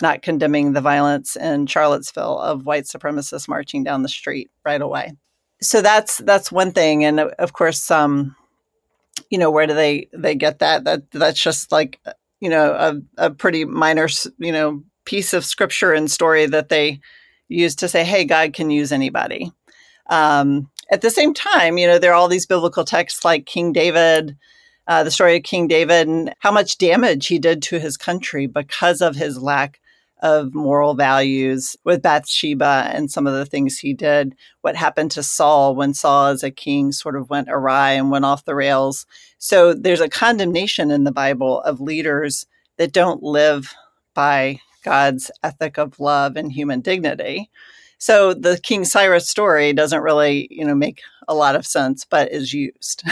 not 0.00 0.22
condemning 0.22 0.72
the 0.72 0.80
violence 0.80 1.36
in 1.36 1.66
Charlottesville 1.66 2.38
of 2.38 2.66
white 2.66 2.84
supremacists 2.84 3.48
marching 3.48 3.82
down 3.82 4.02
the 4.02 4.08
street 4.08 4.50
right 4.64 4.80
away. 4.80 5.14
So 5.62 5.80
that's 5.80 6.18
that's 6.18 6.52
one 6.52 6.72
thing. 6.72 7.04
And 7.04 7.18
of 7.18 7.52
course 7.52 7.90
um 7.90 8.36
you 9.30 9.38
know 9.38 9.50
where 9.50 9.66
do 9.66 9.74
they 9.74 10.08
they 10.12 10.34
get 10.34 10.58
that? 10.58 10.84
That 10.84 11.10
that's 11.10 11.42
just 11.42 11.72
like 11.72 11.98
you 12.40 12.50
know 12.50 12.72
a, 12.72 13.26
a 13.26 13.30
pretty 13.30 13.64
minor 13.64 14.08
you 14.38 14.52
know 14.52 14.82
piece 15.06 15.32
of 15.32 15.44
scripture 15.44 15.92
and 15.92 16.10
story 16.10 16.46
that 16.46 16.68
they 16.68 17.00
use 17.48 17.76
to 17.76 17.88
say, 17.88 18.04
hey, 18.04 18.24
God 18.24 18.52
can 18.52 18.70
use 18.70 18.92
anybody. 18.92 19.52
Um, 20.08 20.70
at 20.90 21.00
the 21.00 21.10
same 21.10 21.34
time, 21.34 21.78
you 21.78 21.86
know, 21.86 21.98
there 21.98 22.12
are 22.12 22.14
all 22.14 22.28
these 22.28 22.46
biblical 22.46 22.84
texts 22.84 23.24
like 23.24 23.46
King 23.46 23.72
David, 23.72 24.36
uh, 24.86 25.02
the 25.02 25.10
story 25.10 25.36
of 25.36 25.42
King 25.42 25.66
David, 25.66 26.08
and 26.08 26.34
how 26.40 26.52
much 26.52 26.78
damage 26.78 27.26
he 27.26 27.38
did 27.38 27.62
to 27.62 27.80
his 27.80 27.96
country 27.96 28.46
because 28.46 29.00
of 29.00 29.16
his 29.16 29.38
lack 29.38 29.80
of 30.22 30.54
moral 30.54 30.94
values 30.94 31.76
with 31.84 32.02
Bathsheba 32.02 32.90
and 32.92 33.10
some 33.10 33.26
of 33.26 33.34
the 33.34 33.44
things 33.44 33.78
he 33.78 33.92
did. 33.92 34.34
What 34.62 34.76
happened 34.76 35.10
to 35.12 35.22
Saul 35.22 35.74
when 35.74 35.92
Saul, 35.92 36.28
as 36.28 36.42
a 36.42 36.50
king, 36.50 36.92
sort 36.92 37.16
of 37.16 37.28
went 37.28 37.48
awry 37.50 37.92
and 37.92 38.10
went 38.10 38.24
off 38.24 38.44
the 38.44 38.54
rails. 38.54 39.06
So 39.38 39.74
there's 39.74 40.00
a 40.00 40.08
condemnation 40.08 40.90
in 40.90 41.04
the 41.04 41.12
Bible 41.12 41.60
of 41.62 41.80
leaders 41.80 42.46
that 42.78 42.92
don't 42.92 43.22
live 43.22 43.74
by 44.14 44.60
God's 44.84 45.30
ethic 45.42 45.78
of 45.78 46.00
love 46.00 46.36
and 46.36 46.50
human 46.50 46.80
dignity. 46.80 47.50
So 47.98 48.34
the 48.34 48.58
King 48.62 48.84
Cyrus 48.84 49.28
story 49.28 49.72
doesn't 49.72 50.02
really, 50.02 50.48
you 50.50 50.64
know, 50.64 50.74
make 50.74 51.00
a 51.28 51.34
lot 51.34 51.56
of 51.56 51.66
sense, 51.66 52.04
but 52.04 52.30
is 52.30 52.52
used. 52.52 53.02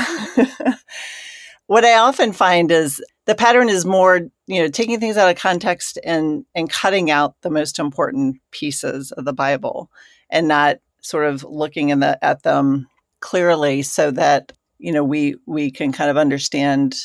what 1.67 1.85
I 1.85 1.95
often 1.95 2.33
find 2.33 2.71
is 2.71 3.03
the 3.25 3.35
pattern 3.35 3.69
is 3.69 3.87
more, 3.87 4.21
you 4.47 4.63
know, 4.63 4.69
taking 4.69 5.01
things 5.01 5.17
out 5.17 5.31
of 5.31 5.37
context 5.37 5.99
and 6.05 6.45
and 6.55 6.71
cutting 6.71 7.11
out 7.11 7.35
the 7.41 7.51
most 7.51 7.79
important 7.79 8.41
pieces 8.51 9.13
of 9.13 9.25
the 9.25 9.33
Bible 9.33 9.91
and 10.31 10.49
not 10.49 10.79
sort 11.01 11.27
of 11.27 11.45
looking 11.45 11.91
in 11.91 12.01
the, 12.01 12.23
at 12.25 12.43
them 12.43 12.89
clearly 13.21 13.83
so 13.83 14.11
that 14.11 14.53
you 14.79 14.93
know 14.93 15.05
we 15.05 15.37
we 15.47 15.71
can 15.71 15.93
kind 15.93 16.11
of 16.11 16.17
understand 16.17 16.97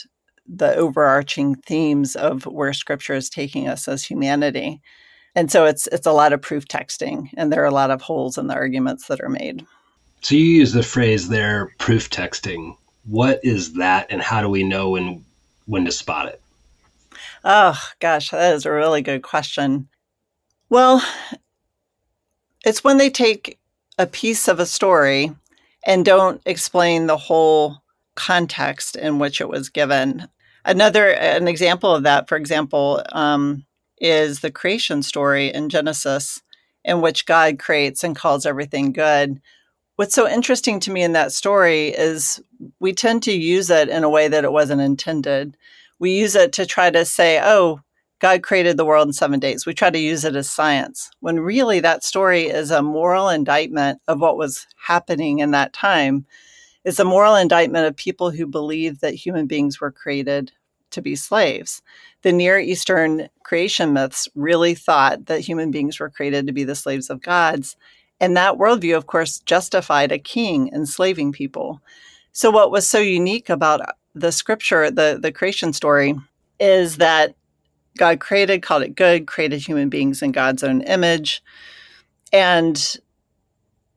the 0.45 0.75
overarching 0.75 1.55
themes 1.55 2.15
of 2.15 2.43
where 2.45 2.74
scripture 2.74 3.13
is 3.13 3.29
taking 3.29 3.67
us 3.67 3.88
as 3.88 4.03
humanity 4.03 4.81
and 5.39 5.50
so 5.50 5.63
it's 5.63 5.88
it's 5.88 6.05
a 6.05 6.12
lot 6.12 6.34
of 6.34 6.41
proof 6.41 6.67
texting 6.67 7.29
and 7.38 7.50
there 7.50 7.63
are 7.63 7.67
a 7.67 7.72
lot 7.72 7.91
of 7.91 8.01
holes 8.01 8.38
in 8.38 8.48
the 8.48 8.53
arguments 8.53 9.08
that 9.08 9.22
are 9.22 9.29
made. 9.29 9.65
So 10.22 10.36
you 10.36 10.43
use 10.43 10.74
the 10.74 10.84
phrase 10.84 11.29
there 11.29 11.74
proof 11.77 12.10
texting. 12.10 12.75
What 13.05 13.39
is 13.41 13.75
that 13.75 14.08
and 14.10 14.22
how 14.22 14.41
do 14.41 14.50
we 14.50 14.63
know 14.63 14.89
when 14.89 15.24
when 15.65 15.86
to 15.86 15.93
spot 15.93 16.27
it? 16.27 16.41
Oh 17.46 17.79
gosh 18.01 18.31
that 18.31 18.53
is 18.53 18.65
a 18.65 18.72
really 18.72 19.01
good 19.01 19.24
question. 19.24 19.88
Well 20.69 21.01
it's 22.65 22.84
when 22.84 22.98
they 22.98 23.10
take 23.10 23.58
a 23.98 24.08
piece 24.08 24.50
of 24.50 24.60
a 24.60 24.65
story 24.65 25.34
and 25.86 26.03
don't 26.03 26.41
explain 26.46 27.08
the 27.08 27.15
whole 27.15 27.81
context 28.15 28.98
in 28.98 29.19
which 29.19 29.39
it 29.39 29.48
was 29.48 29.69
given. 29.69 30.27
Another 30.65 31.13
an 31.13 31.48
example 31.48 31.96
of 31.96 32.03
that 32.03 32.27
for 32.27 32.36
example 32.36 33.01
um, 33.13 33.65
is 34.00 34.39
the 34.39 34.51
creation 34.51 35.03
story 35.03 35.53
in 35.53 35.70
Genesis, 35.70 36.41
in 36.84 37.01
which 37.01 37.25
God 37.25 37.60
creates 37.60 38.03
and 38.03 38.15
calls 38.15 38.46
everything 38.46 38.91
good. 38.91 39.41
What's 39.96 40.15
so 40.15 40.27
interesting 40.29 40.79
to 40.82 40.91
me 40.91 41.03
in 41.03 41.12
that 41.13 41.34
story 41.34 41.89
is 41.89 42.41
we 42.79 42.94
tend 42.94 43.24
to 43.24 43.34
use 43.34 43.70
it 43.70 43.89
in 43.89 44.03
a 44.03 44.10
way 44.10 44.27
that 44.29 44.46
it 44.46 44.51
wasn't 44.51 44.82
intended. 44.82 45.58
We 46.00 46.12
use 46.12 46.36
it 46.36 46.53
to 46.53 46.65
try 46.65 46.89
to 46.89 47.03
say, 47.03 47.41
oh, 47.44 47.82
God 48.20 48.44
created 48.44 48.77
the 48.77 48.86
world 48.86 49.08
in 49.08 49.13
seven 49.13 49.39
days. 49.39 49.65
We 49.65 49.74
try 49.74 49.89
to 49.89 50.00
use 50.00 50.25
it 50.25 50.36
as 50.36 50.50
science, 50.50 51.10
when 51.20 51.39
really 51.39 51.79
that 51.79 52.03
story 52.03 52.44
is 52.44 52.72
a 52.72 52.82
moral 52.82 53.29
indictment 53.29 54.01
of 54.08 54.20
what 54.20 54.38
was 54.38 54.68
happening 54.77 55.39
in 55.39 55.51
that 55.51 55.74
time. 55.74 56.25
It's 56.86 57.00
a 57.00 57.06
moral 57.06 57.36
indictment 57.36 57.86
of 57.86 57.96
people 57.96 58.32
who 58.32 58.46
believed 58.46 59.01
that 59.01 59.13
human 59.13 59.48
beings 59.48 59.79
were 59.79 59.91
created 59.91 60.51
to 60.91 61.01
be 61.01 61.15
slaves. 61.15 61.82
The 62.21 62.33
Near 62.33 62.59
Eastern 62.59 63.29
creation 63.43 63.93
myths 63.93 64.27
really 64.35 64.75
thought 64.75 65.27
that 65.27 65.41
human 65.41 65.71
beings 65.71 65.99
were 65.99 66.09
created 66.09 66.47
to 66.47 66.53
be 66.53 66.63
the 66.63 66.75
slaves 66.75 67.09
of 67.09 67.21
gods. 67.21 67.77
And 68.19 68.35
that 68.35 68.55
worldview, 68.55 68.97
of 68.97 69.07
course, 69.07 69.39
justified 69.39 70.11
a 70.11 70.19
king 70.19 70.69
enslaving 70.73 71.31
people. 71.31 71.81
So, 72.33 72.51
what 72.51 72.71
was 72.71 72.88
so 72.88 72.99
unique 72.99 73.49
about 73.49 73.81
the 74.13 74.31
scripture, 74.31 74.91
the, 74.91 75.17
the 75.21 75.31
creation 75.31 75.71
story, 75.71 76.15
is 76.59 76.97
that 76.97 77.35
God 77.97 78.19
created, 78.19 78.61
called 78.61 78.83
it 78.83 78.95
good, 78.95 79.27
created 79.27 79.65
human 79.65 79.89
beings 79.89 80.21
in 80.21 80.31
God's 80.31 80.63
own 80.63 80.81
image. 80.81 81.41
And 82.31 82.97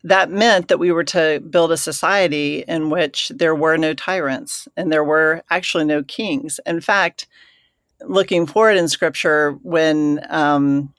that 0.05 0.31
meant 0.31 0.69
that 0.69 0.79
we 0.79 0.91
were 0.91 1.05
to 1.05 1.41
build 1.49 1.73
a 1.73 1.77
society 1.77 2.65
in 2.67 2.91
which 2.91 3.31
there 3.35 3.55
were 3.55 3.77
no 3.77 3.95
tyrants 3.95 4.67
and 4.77 4.91
there 4.91 5.05
were 5.05 5.43
actually 5.51 5.85
no 5.85 6.03
kings. 6.03 6.59
In 6.67 6.81
fact, 6.81 7.27
looking 8.07 8.47
forward 8.47 8.77
in 8.77 8.89
scripture, 8.89 9.53
when 9.63 10.25
um, 10.29 10.93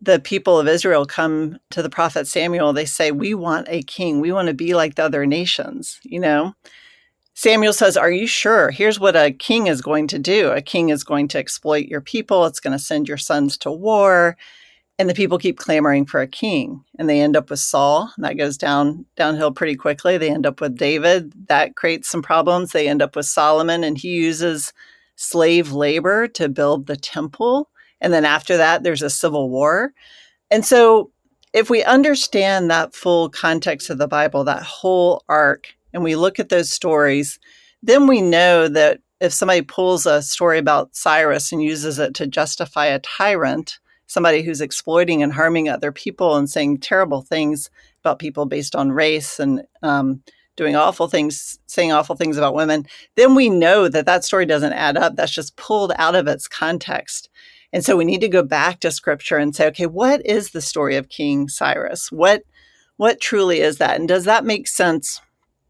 the 0.00 0.20
people 0.20 0.58
of 0.58 0.68
Israel 0.68 1.06
come 1.06 1.58
to 1.70 1.82
the 1.82 1.90
prophet 1.90 2.26
Samuel, 2.26 2.72
they 2.72 2.84
say, 2.84 3.12
We 3.12 3.34
want 3.34 3.68
a 3.68 3.82
king. 3.82 4.20
We 4.20 4.32
want 4.32 4.48
to 4.48 4.54
be 4.54 4.74
like 4.74 4.94
the 4.94 5.04
other 5.04 5.26
nations, 5.26 6.00
you 6.02 6.20
know? 6.20 6.54
Samuel 7.34 7.72
says, 7.72 7.96
Are 7.96 8.10
you 8.10 8.26
sure? 8.26 8.70
Here's 8.70 9.00
what 9.00 9.16
a 9.16 9.30
king 9.30 9.66
is 9.66 9.80
going 9.80 10.06
to 10.08 10.18
do 10.18 10.50
a 10.50 10.62
king 10.62 10.88
is 10.90 11.04
going 11.04 11.28
to 11.28 11.38
exploit 11.38 11.86
your 11.86 12.00
people, 12.00 12.46
it's 12.46 12.60
going 12.60 12.76
to 12.76 12.84
send 12.84 13.08
your 13.08 13.18
sons 13.18 13.56
to 13.58 13.70
war 13.70 14.36
and 15.00 15.08
the 15.08 15.14
people 15.14 15.38
keep 15.38 15.56
clamoring 15.56 16.04
for 16.04 16.20
a 16.20 16.26
king 16.26 16.84
and 16.98 17.08
they 17.08 17.22
end 17.22 17.34
up 17.34 17.48
with 17.48 17.58
saul 17.58 18.12
and 18.16 18.24
that 18.24 18.36
goes 18.36 18.58
down 18.58 19.06
downhill 19.16 19.50
pretty 19.50 19.74
quickly 19.74 20.18
they 20.18 20.30
end 20.30 20.44
up 20.44 20.60
with 20.60 20.76
david 20.76 21.32
that 21.48 21.74
creates 21.74 22.08
some 22.08 22.20
problems 22.20 22.72
they 22.72 22.86
end 22.86 23.00
up 23.00 23.16
with 23.16 23.24
solomon 23.24 23.82
and 23.82 23.96
he 23.96 24.08
uses 24.08 24.74
slave 25.20 25.70
labor 25.70 26.26
to 26.26 26.48
build 26.48 26.86
the 26.86 26.96
temple 26.96 27.68
and 28.00 28.12
then 28.12 28.24
after 28.24 28.56
that 28.56 28.82
there's 28.82 29.02
a 29.02 29.10
civil 29.10 29.50
war. 29.50 29.92
And 30.50 30.64
so 30.64 31.10
if 31.52 31.68
we 31.68 31.84
understand 31.84 32.70
that 32.70 32.94
full 32.94 33.28
context 33.28 33.90
of 33.90 33.98
the 33.98 34.08
bible 34.08 34.44
that 34.44 34.62
whole 34.62 35.22
arc 35.28 35.74
and 35.92 36.02
we 36.02 36.16
look 36.16 36.38
at 36.38 36.48
those 36.48 36.70
stories 36.70 37.38
then 37.82 38.06
we 38.06 38.20
know 38.20 38.68
that 38.68 39.00
if 39.20 39.32
somebody 39.32 39.60
pulls 39.60 40.06
a 40.06 40.22
story 40.22 40.58
about 40.58 40.94
cyrus 40.94 41.52
and 41.52 41.62
uses 41.62 41.98
it 41.98 42.14
to 42.14 42.26
justify 42.26 42.86
a 42.86 43.00
tyrant 43.00 43.78
somebody 44.06 44.42
who's 44.42 44.60
exploiting 44.60 45.22
and 45.22 45.32
harming 45.32 45.68
other 45.68 45.92
people 45.92 46.36
and 46.36 46.48
saying 46.48 46.78
terrible 46.78 47.22
things 47.22 47.68
about 48.00 48.18
people 48.18 48.46
based 48.46 48.74
on 48.74 48.92
race 48.92 49.38
and 49.38 49.62
um, 49.82 50.22
doing 50.60 50.76
awful 50.76 51.08
things, 51.08 51.58
saying 51.68 51.90
awful 51.90 52.14
things 52.14 52.36
about 52.36 52.54
women, 52.54 52.84
then 53.16 53.34
we 53.34 53.48
know 53.48 53.88
that 53.88 54.04
that 54.04 54.24
story 54.24 54.44
doesn't 54.44 54.74
add 54.74 54.94
up. 54.94 55.16
That's 55.16 55.32
just 55.32 55.56
pulled 55.56 55.90
out 55.96 56.14
of 56.14 56.28
its 56.28 56.46
context. 56.46 57.30
And 57.72 57.82
so 57.82 57.96
we 57.96 58.04
need 58.04 58.20
to 58.20 58.28
go 58.28 58.42
back 58.42 58.80
to 58.80 58.90
scripture 58.90 59.38
and 59.38 59.56
say, 59.56 59.68
okay, 59.68 59.86
what 59.86 60.20
is 60.26 60.50
the 60.50 60.60
story 60.60 60.96
of 60.96 61.08
King 61.08 61.48
Cyrus? 61.48 62.12
What 62.12 62.42
what 62.98 63.22
truly 63.22 63.60
is 63.62 63.78
that? 63.78 63.98
And 63.98 64.06
does 64.06 64.26
that 64.26 64.44
make 64.44 64.68
sense 64.68 65.22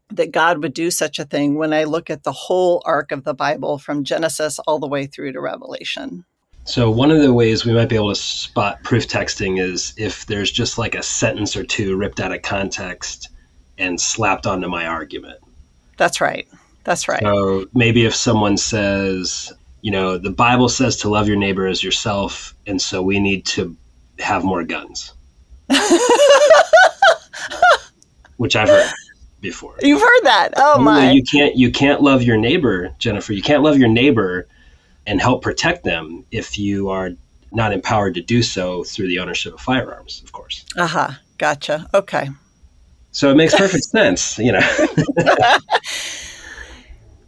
that 0.09 0.33
God 0.33 0.61
would 0.61 0.73
do 0.73 0.91
such 0.91 1.19
a 1.19 1.23
thing 1.23 1.55
when 1.55 1.71
I 1.71 1.85
look 1.85 2.09
at 2.09 2.23
the 2.23 2.33
whole 2.33 2.81
arc 2.83 3.13
of 3.13 3.23
the 3.23 3.33
Bible 3.33 3.77
from 3.77 4.03
Genesis 4.03 4.59
all 4.59 4.77
the 4.77 4.89
way 4.89 5.05
through 5.05 5.31
to 5.31 5.39
Revelation? 5.39 6.25
So 6.65 6.91
one 6.91 7.11
of 7.11 7.21
the 7.21 7.33
ways 7.33 7.65
we 7.65 7.71
might 7.71 7.87
be 7.87 7.95
able 7.95 8.09
to 8.09 8.15
spot 8.15 8.83
proof 8.83 9.07
texting 9.07 9.57
is 9.57 9.93
if 9.95 10.25
there's 10.25 10.51
just 10.51 10.77
like 10.77 10.95
a 10.95 11.01
sentence 11.01 11.55
or 11.55 11.63
two 11.63 11.95
ripped 11.95 12.19
out 12.19 12.35
of 12.35 12.41
context 12.41 13.30
and 13.81 13.99
slapped 13.99 14.45
onto 14.45 14.69
my 14.69 14.85
argument. 14.85 15.39
That's 15.97 16.21
right. 16.21 16.47
That's 16.83 17.07
right. 17.07 17.21
So 17.21 17.65
maybe 17.73 18.05
if 18.05 18.15
someone 18.15 18.57
says, 18.57 19.51
you 19.81 19.91
know, 19.91 20.17
the 20.17 20.29
Bible 20.29 20.69
says 20.69 20.95
to 20.97 21.09
love 21.09 21.27
your 21.27 21.37
neighbor 21.37 21.67
as 21.67 21.83
yourself, 21.83 22.55
and 22.65 22.81
so 22.81 23.01
we 23.01 23.19
need 23.19 23.45
to 23.47 23.75
have 24.19 24.43
more 24.43 24.63
guns. 24.63 25.13
Which 28.37 28.55
I've 28.55 28.69
heard 28.69 28.91
before. 29.41 29.75
You've 29.81 30.01
heard 30.01 30.21
that. 30.23 30.53
Oh 30.57 30.79
my. 30.79 31.11
You 31.11 31.23
can't 31.23 31.55
you 31.55 31.71
can't 31.71 32.01
love 32.01 32.23
your 32.23 32.37
neighbor, 32.37 32.93
Jennifer. 32.99 33.33
You 33.33 33.41
can't 33.41 33.63
love 33.63 33.77
your 33.77 33.89
neighbor 33.89 34.47
and 35.05 35.19
help 35.19 35.41
protect 35.41 35.83
them 35.83 36.25
if 36.31 36.57
you 36.57 36.89
are 36.89 37.11
not 37.51 37.73
empowered 37.73 38.13
to 38.15 38.21
do 38.21 38.41
so 38.41 38.83
through 38.83 39.07
the 39.07 39.19
ownership 39.19 39.53
of 39.53 39.59
firearms, 39.59 40.21
of 40.23 40.31
course. 40.31 40.65
Uh 40.75 40.87
huh. 40.87 41.11
Gotcha. 41.37 41.87
Okay. 41.93 42.29
So 43.11 43.29
it 43.29 43.37
makes 43.37 43.55
perfect 43.55 43.83
sense, 43.89 44.37
you 44.37 44.51
know. 44.51 44.87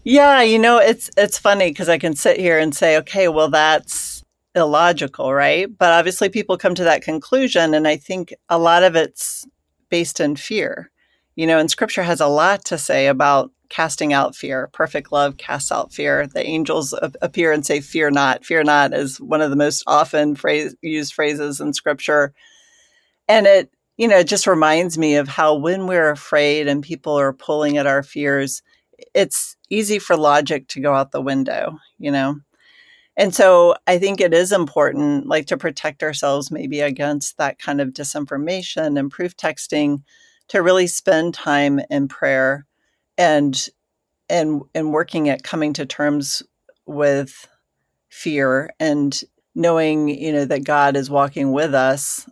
yeah, 0.03 0.41
you 0.41 0.59
know, 0.59 0.77
it's 0.77 1.09
it's 1.17 1.37
funny 1.37 1.69
because 1.69 1.89
I 1.89 1.97
can 1.97 2.15
sit 2.15 2.39
here 2.39 2.57
and 2.57 2.75
say, 2.75 2.97
okay, 2.97 3.27
well, 3.27 3.49
that's 3.49 4.23
illogical, 4.55 5.33
right? 5.33 5.67
But 5.77 5.91
obviously, 5.91 6.29
people 6.29 6.57
come 6.57 6.75
to 6.75 6.83
that 6.83 7.01
conclusion, 7.03 7.73
and 7.73 7.87
I 7.87 7.97
think 7.97 8.33
a 8.49 8.57
lot 8.57 8.83
of 8.83 8.95
it's 8.95 9.45
based 9.89 10.19
in 10.19 10.35
fear. 10.35 10.89
You 11.35 11.47
know, 11.47 11.57
and 11.57 11.69
Scripture 11.69 12.03
has 12.03 12.21
a 12.21 12.27
lot 12.27 12.63
to 12.65 12.77
say 12.77 13.07
about 13.07 13.51
casting 13.73 14.13
out 14.13 14.35
fear. 14.35 14.69
Perfect 14.71 15.11
love 15.11 15.37
casts 15.37 15.71
out 15.71 15.91
fear. 15.91 16.27
The 16.27 16.45
angels 16.45 16.93
appear 17.23 17.51
and 17.51 17.65
say, 17.65 17.81
Fear 17.81 18.11
not. 18.11 18.45
Fear 18.45 18.65
not 18.65 18.93
is 18.93 19.19
one 19.19 19.41
of 19.41 19.49
the 19.49 19.55
most 19.55 19.83
often 19.87 20.35
phrase, 20.35 20.75
used 20.83 21.13
phrases 21.13 21.59
in 21.59 21.73
scripture. 21.73 22.33
And 23.27 23.47
it, 23.47 23.71
you 23.97 24.07
know, 24.07 24.17
it 24.17 24.27
just 24.27 24.47
reminds 24.47 24.97
me 24.97 25.15
of 25.15 25.27
how 25.27 25.55
when 25.55 25.87
we're 25.87 26.09
afraid 26.09 26.67
and 26.67 26.83
people 26.83 27.17
are 27.17 27.33
pulling 27.33 27.77
at 27.77 27.87
our 27.87 28.03
fears, 28.03 28.61
it's 29.13 29.55
easy 29.69 29.99
for 29.99 30.15
logic 30.15 30.67
to 30.69 30.79
go 30.79 30.93
out 30.93 31.11
the 31.11 31.21
window, 31.21 31.77
you 31.99 32.11
know? 32.11 32.39
And 33.15 33.35
so 33.35 33.75
I 33.85 33.99
think 33.99 34.19
it 34.19 34.33
is 34.33 34.51
important, 34.51 35.27
like 35.27 35.45
to 35.47 35.57
protect 35.57 36.01
ourselves 36.01 36.49
maybe 36.49 36.79
against 36.79 37.37
that 37.37 37.59
kind 37.59 37.79
of 37.79 37.89
disinformation 37.89 38.97
and 38.97 39.11
proof 39.11 39.37
texting, 39.37 40.01
to 40.49 40.61
really 40.61 40.87
spend 40.87 41.33
time 41.33 41.79
in 41.89 42.07
prayer 42.07 42.65
and 43.17 43.67
and 44.29 44.61
and 44.73 44.91
working 44.91 45.29
at 45.29 45.43
coming 45.43 45.73
to 45.73 45.85
terms 45.85 46.43
with 46.85 47.47
fear 48.09 48.71
and 48.79 49.21
knowing, 49.55 50.09
you 50.09 50.31
know, 50.33 50.45
that 50.45 50.63
God 50.63 50.95
is 50.95 51.09
walking 51.09 51.51
with 51.51 51.73
us 51.75 52.27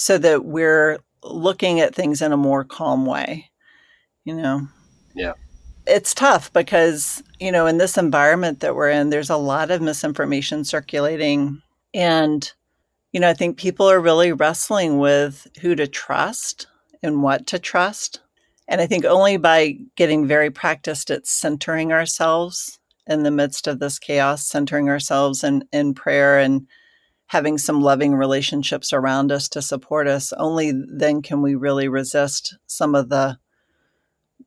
so 0.00 0.18
that 0.18 0.44
we're 0.44 0.98
looking 1.22 1.80
at 1.80 1.94
things 1.94 2.22
in 2.22 2.32
a 2.32 2.36
more 2.36 2.64
calm 2.64 3.06
way, 3.06 3.50
you 4.24 4.34
know. 4.34 4.66
Yeah 5.14 5.34
it's 5.86 6.14
tough 6.14 6.52
because, 6.52 7.22
you 7.38 7.50
know, 7.50 7.66
in 7.66 7.78
this 7.78 7.98
environment 7.98 8.60
that 8.60 8.74
we're 8.74 8.90
in, 8.90 9.10
there's 9.10 9.30
a 9.30 9.36
lot 9.36 9.70
of 9.70 9.82
misinformation 9.82 10.64
circulating. 10.64 11.60
And, 11.94 12.50
you 13.12 13.20
know, 13.20 13.28
I 13.28 13.34
think 13.34 13.58
people 13.58 13.90
are 13.90 14.00
really 14.00 14.32
wrestling 14.32 14.98
with 14.98 15.46
who 15.60 15.74
to 15.74 15.86
trust 15.86 16.66
and 17.02 17.22
what 17.22 17.46
to 17.48 17.58
trust. 17.58 18.20
And 18.68 18.80
I 18.80 18.86
think 18.86 19.04
only 19.04 19.36
by 19.36 19.78
getting 19.96 20.26
very 20.26 20.50
practiced 20.50 21.10
at 21.10 21.26
centering 21.26 21.92
ourselves 21.92 22.78
in 23.06 23.24
the 23.24 23.30
midst 23.32 23.66
of 23.66 23.80
this 23.80 23.98
chaos, 23.98 24.46
centering 24.46 24.88
ourselves 24.88 25.42
in, 25.42 25.64
in 25.72 25.94
prayer 25.94 26.38
and 26.38 26.68
having 27.30 27.56
some 27.58 27.80
loving 27.80 28.12
relationships 28.12 28.92
around 28.92 29.30
us 29.30 29.48
to 29.48 29.62
support 29.62 30.08
us, 30.08 30.32
only 30.32 30.72
then 30.74 31.22
can 31.22 31.40
we 31.40 31.54
really 31.54 31.86
resist 31.86 32.58
some 32.66 32.96
of 32.96 33.08
the 33.08 33.38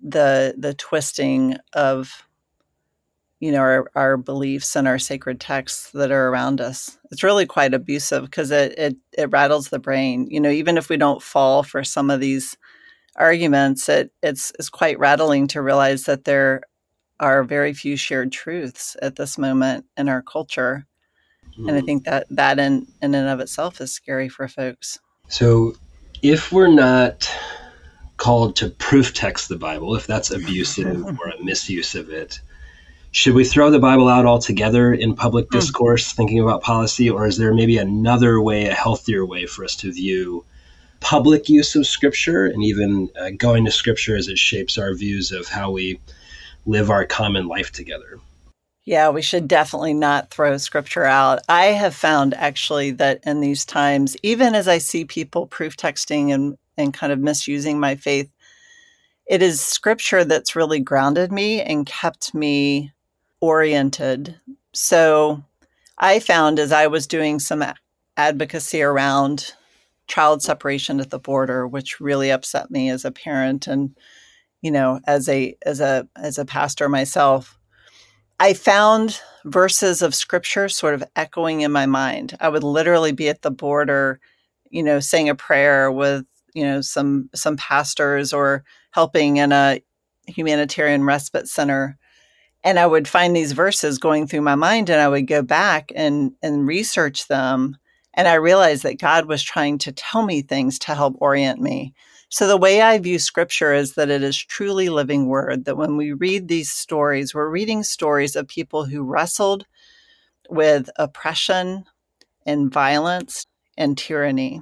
the 0.02 0.54
the 0.58 0.74
twisting 0.74 1.56
of 1.72 2.28
you 3.40 3.54
know 3.54 3.60
our, 3.60 3.90
our 3.96 4.18
beliefs 4.18 4.76
and 4.76 4.86
our 4.86 5.00
sacred 5.00 5.40
texts 5.40 5.92
that 5.92 6.12
are 6.12 6.28
around 6.28 6.60
us. 6.60 6.98
It's 7.10 7.24
really 7.24 7.46
quite 7.46 7.74
abusive 7.74 8.26
because 8.26 8.52
it, 8.52 8.78
it 8.78 8.98
it 9.18 9.32
rattles 9.32 9.70
the 9.70 9.80
brain. 9.80 10.28
You 10.30 10.42
know 10.42 10.50
even 10.50 10.78
if 10.78 10.90
we 10.90 10.98
don't 10.98 11.24
fall 11.24 11.64
for 11.64 11.86
some 11.86 12.10
of 12.10 12.20
these 12.20 12.58
arguments 13.16 13.88
it 13.88 14.12
it's 14.22 14.52
it's 14.60 14.70
quite 14.70 15.00
rattling 15.00 15.48
to 15.48 15.62
realize 15.62 16.04
that 16.04 16.26
there 16.26 16.64
are 17.22 17.46
very 17.46 17.74
few 17.74 17.96
shared 17.96 18.34
truths 18.34 18.98
at 19.02 19.16
this 19.16 19.38
moment 19.38 19.86
in 19.96 20.10
our 20.10 20.22
culture 20.22 20.86
mm. 21.58 21.68
and 21.68 21.78
i 21.78 21.82
think 21.82 22.04
that 22.04 22.26
that 22.30 22.60
in 22.60 22.88
in 23.02 23.16
and 23.16 23.30
of 23.30 23.40
itself 23.40 23.82
is 23.82 23.92
scary 23.92 24.30
for 24.30 24.48
folks 24.48 25.00
so 25.28 25.74
if 26.22 26.52
we're 26.52 26.68
not 26.68 27.30
called 28.18 28.56
to 28.56 28.70
proof 28.70 29.14
text 29.14 29.50
the 29.50 29.58
Bible, 29.58 29.96
if 29.96 30.08
that's 30.08 30.32
abusive 30.32 31.06
or 31.20 31.28
a 31.28 31.44
misuse 31.44 31.96
of 31.96 32.10
it, 32.10 32.40
should 33.12 33.36
we 33.36 33.44
throw 33.44 33.70
the 33.70 33.80
Bible 33.80 34.08
out 34.08 34.26
altogether 34.26 34.94
in 34.94 35.16
public 35.16 35.48
hmm. 35.52 35.58
discourse, 35.58 36.14
mm. 36.14 36.16
thinking 36.16 36.40
about 36.40 36.62
policy, 36.62 37.10
or 37.10 37.28
is 37.28 37.38
there 37.38 37.54
maybe 37.54 37.78
another 37.78 38.42
way, 38.42 38.66
a 38.66 38.74
healthier 38.74 39.26
way 39.26 39.46
for 39.46 39.66
us 39.66 39.76
to 39.76 39.92
view 39.92 40.46
public 41.02 41.50
use 41.50 41.76
of 41.76 41.86
Scripture 41.86 42.46
and 42.46 42.64
even 42.64 43.10
uh, 43.20 43.30
going 43.38 43.66
to 43.66 43.72
Scripture 43.72 44.16
as 44.16 44.30
it 44.30 44.38
shapes 44.38 44.78
our 44.78 44.94
views 44.96 45.34
of 45.34 45.50
how 45.50 45.70
we 45.72 46.00
live 46.66 46.90
our 46.90 47.06
common 47.06 47.48
life 47.48 47.72
together? 47.72 48.20
Yeah, 48.86 49.10
we 49.10 49.22
should 49.22 49.48
definitely 49.48 49.94
not 49.94 50.30
throw 50.30 50.58
scripture 50.58 51.06
out. 51.06 51.40
I 51.48 51.68
have 51.68 51.96
found 51.96 52.34
actually 52.34 52.92
that 52.92 53.22
in 53.26 53.40
these 53.40 53.64
times, 53.66 54.18
even 54.24 54.56
as 54.56 54.68
I 54.68 54.78
see 54.78 55.06
people 55.06 55.48
proof 55.48 55.78
texting 55.78 56.34
and 56.34 56.58
and 56.78 56.94
kind 56.94 57.14
of 57.14 57.20
misusing 57.20 57.80
my 57.80 57.96
faith. 57.96 58.30
It 59.28 59.42
is 59.42 59.62
scripture 59.62 60.26
that's 60.26 60.56
really 60.56 60.80
grounded 60.80 61.32
me 61.32 61.62
and 61.62 61.86
kept 61.86 62.34
me 62.34 62.92
oriented. 63.40 64.40
So 64.74 65.44
I 65.98 66.20
found 66.20 66.60
as 66.60 66.72
I 66.72 66.88
was 66.88 67.08
doing 67.08 67.40
some 67.40 67.64
advocacy 68.18 68.82
around 68.82 69.54
child 70.08 70.42
separation 70.42 71.00
at 71.00 71.10
the 71.10 71.20
border, 71.20 71.68
which 71.68 72.00
really 72.00 72.32
upset 72.32 72.70
me 72.72 72.90
as 72.90 73.06
a 73.06 73.12
parent 73.12 73.68
and 73.68 73.96
you 74.62 74.72
know 74.72 75.00
as 75.08 75.30
a 75.30 75.56
as 75.66 75.80
a 75.80 76.08
as 76.16 76.38
a 76.38 76.46
pastor 76.46 76.90
myself 76.90 77.58
i 78.40 78.54
found 78.54 79.22
verses 79.46 80.02
of 80.02 80.16
scripture 80.16 80.70
sort 80.70 80.94
of 80.94 81.04
echoing 81.16 81.62
in 81.62 81.72
my 81.72 81.86
mind. 81.86 82.36
I 82.40 82.50
would 82.50 82.64
literally 82.64 83.12
be 83.12 83.30
at 83.30 83.42
the 83.42 83.52
border 83.52 84.20
you 84.70 84.84
know 84.84 85.00
saying 85.00 85.30
a 85.30 85.36
prayer 85.36 85.92
with 85.92 86.26
you 86.54 86.64
know 86.64 86.82
some 86.82 87.30
some 87.36 87.58
pastors 87.58 88.34
or 88.34 88.64
helping 88.92 89.38
in 89.38 89.52
a 89.52 89.82
humanitarian 90.28 91.04
respite 91.04 91.48
center. 91.48 91.98
And 92.64 92.80
i 92.80 92.88
would 92.88 93.08
find 93.08 93.36
these 93.36 93.52
verses 93.52 93.98
going 93.98 94.28
through 94.28 94.42
my 94.42 94.56
mind 94.56 94.90
and 94.90 95.02
i 95.02 95.10
would 95.10 95.28
go 95.28 95.42
back 95.42 95.92
and 95.96 96.32
and 96.42 96.68
research 96.68 97.28
them. 97.28 97.78
And 98.14 98.28
i 98.28 98.36
realized 98.36 98.84
that 98.84 99.00
god 99.00 99.26
was 99.26 99.44
trying 99.44 99.78
to 99.80 99.92
tell 99.92 100.24
me 100.26 100.42
things 100.42 100.80
to 100.80 100.96
help 100.96 101.16
orient 101.20 101.60
me 101.62 101.94
so 102.34 102.48
the 102.48 102.58
way 102.58 102.82
i 102.82 102.98
view 102.98 103.20
scripture 103.20 103.74
is 103.74 103.94
that 103.94 104.10
it 104.10 104.24
is 104.24 104.38
truly 104.38 104.90
living 104.90 105.28
word 105.28 105.66
that 105.66 105.78
when 105.78 105.98
we 105.98 106.14
read 106.14 106.48
these 106.48 106.72
stories 106.72 107.34
we're 107.34 107.50
reading 107.50 107.84
stories 107.84 108.36
of 108.36 108.48
people 108.48 108.86
who 108.86 109.04
wrestled 109.04 109.66
with 110.50 110.90
oppression 110.98 111.84
and 112.46 112.74
violence 112.74 113.46
and 113.78 113.98
tyranny 113.98 114.62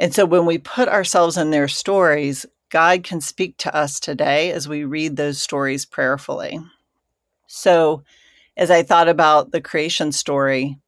and 0.00 0.14
so 0.14 0.24
when 0.24 0.46
we 0.46 0.56
put 0.56 0.88
ourselves 0.88 1.36
in 1.36 1.50
their 1.50 1.68
stories, 1.68 2.46
God 2.70 3.04
can 3.04 3.20
speak 3.20 3.58
to 3.58 3.76
us 3.76 4.00
today 4.00 4.50
as 4.50 4.66
we 4.66 4.84
read 4.84 5.16
those 5.16 5.42
stories 5.42 5.84
prayerfully. 5.84 6.58
So 7.46 8.02
as 8.56 8.70
I 8.70 8.82
thought 8.82 9.10
about 9.10 9.52
the 9.52 9.60
creation 9.60 10.10
story, 10.10 10.78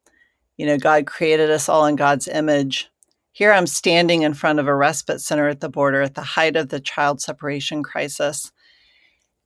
you 0.56 0.64
know, 0.64 0.78
God 0.78 1.06
created 1.06 1.50
us 1.50 1.68
all 1.68 1.84
in 1.84 1.96
God's 1.96 2.26
image. 2.26 2.88
Here 3.34 3.50
I'm 3.50 3.66
standing 3.66 4.22
in 4.22 4.34
front 4.34 4.58
of 4.58 4.68
a 4.68 4.74
respite 4.74 5.22
center 5.22 5.48
at 5.48 5.60
the 5.60 5.70
border 5.70 6.02
at 6.02 6.14
the 6.14 6.20
height 6.20 6.54
of 6.54 6.68
the 6.68 6.80
child 6.80 7.22
separation 7.22 7.82
crisis. 7.82 8.52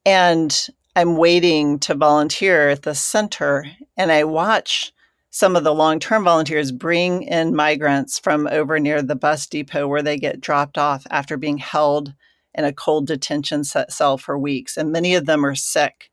And 0.04 0.66
I'm 0.96 1.16
waiting 1.16 1.78
to 1.80 1.94
volunteer 1.94 2.68
at 2.68 2.82
the 2.82 2.96
center 2.96 3.64
and 3.96 4.10
I 4.10 4.24
watch 4.24 4.92
some 5.30 5.54
of 5.54 5.62
the 5.62 5.74
long 5.74 6.00
term 6.00 6.24
volunteers 6.24 6.72
bring 6.72 7.22
in 7.24 7.54
migrants 7.54 8.18
from 8.18 8.48
over 8.48 8.80
near 8.80 9.02
the 9.02 9.14
bus 9.14 9.46
depot 9.46 9.86
where 9.86 10.02
they 10.02 10.16
get 10.16 10.40
dropped 10.40 10.78
off 10.78 11.06
after 11.10 11.36
being 11.36 11.58
held 11.58 12.12
in 12.54 12.64
a 12.64 12.72
cold 12.72 13.06
detention 13.06 13.62
cell 13.62 14.18
for 14.18 14.38
weeks. 14.38 14.76
And 14.76 14.90
many 14.90 15.14
of 15.14 15.26
them 15.26 15.44
are 15.44 15.54
sick 15.54 16.10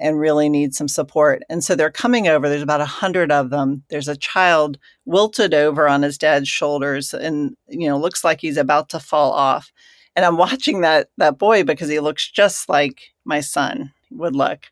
and 0.00 0.18
really 0.18 0.48
need 0.48 0.74
some 0.74 0.88
support. 0.88 1.42
And 1.50 1.62
so 1.62 1.76
they're 1.76 1.90
coming 1.90 2.26
over. 2.26 2.48
There's 2.48 2.62
about 2.62 2.80
a 2.80 2.86
hundred 2.86 3.30
of 3.30 3.50
them. 3.50 3.84
There's 3.90 4.08
a 4.08 4.16
child 4.16 4.78
wilted 5.04 5.52
over 5.52 5.86
on 5.86 6.02
his 6.02 6.16
dad's 6.16 6.48
shoulders 6.48 7.12
and, 7.12 7.54
you 7.68 7.86
know, 7.86 7.98
looks 7.98 8.24
like 8.24 8.40
he's 8.40 8.56
about 8.56 8.88
to 8.88 8.98
fall 8.98 9.32
off. 9.32 9.70
And 10.16 10.24
I'm 10.24 10.38
watching 10.38 10.80
that 10.80 11.08
that 11.18 11.38
boy 11.38 11.64
because 11.64 11.88
he 11.88 12.00
looks 12.00 12.28
just 12.28 12.68
like 12.68 13.12
my 13.24 13.40
son 13.40 13.92
would 14.10 14.34
look. 14.34 14.66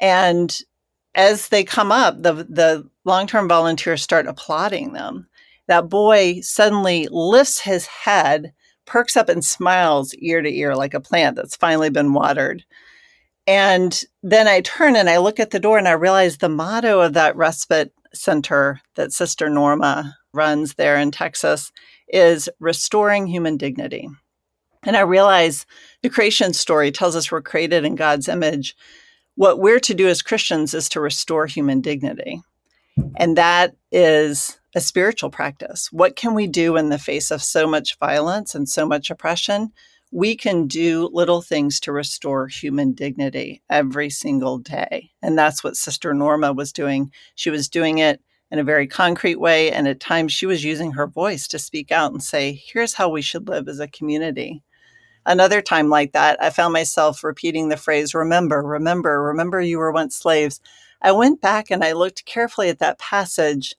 And 0.00 0.58
as 1.14 1.48
they 1.48 1.62
come 1.62 1.92
up, 1.92 2.22
the 2.22 2.32
the 2.32 2.88
long 3.04 3.26
term 3.26 3.48
volunteers 3.48 4.02
start 4.02 4.26
applauding 4.26 4.94
them. 4.94 5.28
That 5.68 5.88
boy 5.88 6.40
suddenly 6.40 7.08
lifts 7.10 7.60
his 7.60 7.86
head, 7.86 8.52
perks 8.86 9.16
up, 9.16 9.28
and 9.28 9.44
smiles 9.44 10.14
ear 10.14 10.42
to 10.42 10.52
ear 10.52 10.74
like 10.74 10.94
a 10.94 11.00
plant 11.00 11.36
that's 11.36 11.56
finally 11.56 11.90
been 11.90 12.12
watered. 12.12 12.64
And 13.46 14.00
then 14.22 14.48
I 14.48 14.62
turn 14.62 14.96
and 14.96 15.10
I 15.10 15.18
look 15.18 15.38
at 15.38 15.50
the 15.50 15.60
door 15.60 15.76
and 15.78 15.86
I 15.86 15.92
realize 15.92 16.38
the 16.38 16.48
motto 16.48 17.00
of 17.00 17.12
that 17.12 17.36
respite 17.36 17.92
center 18.14 18.80
that 18.94 19.12
Sister 19.12 19.50
Norma 19.50 20.16
runs 20.32 20.74
there 20.74 20.98
in 20.98 21.10
Texas 21.10 21.72
is 22.08 22.48
restoring 22.58 23.26
human 23.26 23.56
dignity. 23.56 24.08
And 24.84 24.96
I 24.96 25.00
realize 25.00 25.66
the 26.02 26.10
creation 26.10 26.52
story 26.52 26.90
tells 26.90 27.16
us 27.16 27.30
we're 27.30 27.42
created 27.42 27.84
in 27.84 27.94
God's 27.94 28.28
image. 28.28 28.76
What 29.34 29.58
we're 29.58 29.80
to 29.80 29.94
do 29.94 30.08
as 30.08 30.22
Christians 30.22 30.74
is 30.74 30.88
to 30.90 31.00
restore 31.00 31.46
human 31.46 31.80
dignity. 31.80 32.40
And 33.16 33.36
that 33.36 33.74
is 33.90 34.58
a 34.74 34.80
spiritual 34.80 35.30
practice. 35.30 35.88
What 35.90 36.16
can 36.16 36.34
we 36.34 36.46
do 36.46 36.76
in 36.76 36.88
the 36.88 36.98
face 36.98 37.30
of 37.30 37.42
so 37.42 37.66
much 37.66 37.98
violence 37.98 38.54
and 38.54 38.68
so 38.68 38.86
much 38.86 39.10
oppression? 39.10 39.72
We 40.14 40.36
can 40.36 40.68
do 40.68 41.10
little 41.12 41.42
things 41.42 41.80
to 41.80 41.92
restore 41.92 42.46
human 42.46 42.92
dignity 42.92 43.62
every 43.68 44.10
single 44.10 44.58
day. 44.58 45.10
And 45.20 45.36
that's 45.36 45.64
what 45.64 45.76
Sister 45.76 46.14
Norma 46.14 46.52
was 46.52 46.72
doing. 46.72 47.10
She 47.34 47.50
was 47.50 47.68
doing 47.68 47.98
it 47.98 48.20
in 48.52 48.60
a 48.60 48.64
very 48.64 48.86
concrete 48.86 49.40
way. 49.40 49.72
And 49.72 49.88
at 49.88 49.98
times 49.98 50.32
she 50.32 50.46
was 50.46 50.62
using 50.62 50.92
her 50.92 51.08
voice 51.08 51.48
to 51.48 51.58
speak 51.58 51.90
out 51.90 52.12
and 52.12 52.22
say, 52.22 52.62
here's 52.64 52.94
how 52.94 53.08
we 53.08 53.22
should 53.22 53.48
live 53.48 53.66
as 53.66 53.80
a 53.80 53.88
community. 53.88 54.62
Another 55.26 55.60
time 55.60 55.88
like 55.88 56.12
that, 56.12 56.40
I 56.40 56.50
found 56.50 56.72
myself 56.72 57.24
repeating 57.24 57.68
the 57.68 57.76
phrase, 57.76 58.14
remember, 58.14 58.62
remember, 58.62 59.20
remember 59.20 59.60
you 59.60 59.78
were 59.78 59.90
once 59.90 60.16
slaves. 60.16 60.60
I 61.02 61.10
went 61.10 61.40
back 61.40 61.72
and 61.72 61.82
I 61.82 61.90
looked 61.90 62.24
carefully 62.24 62.68
at 62.68 62.78
that 62.78 63.00
passage 63.00 63.74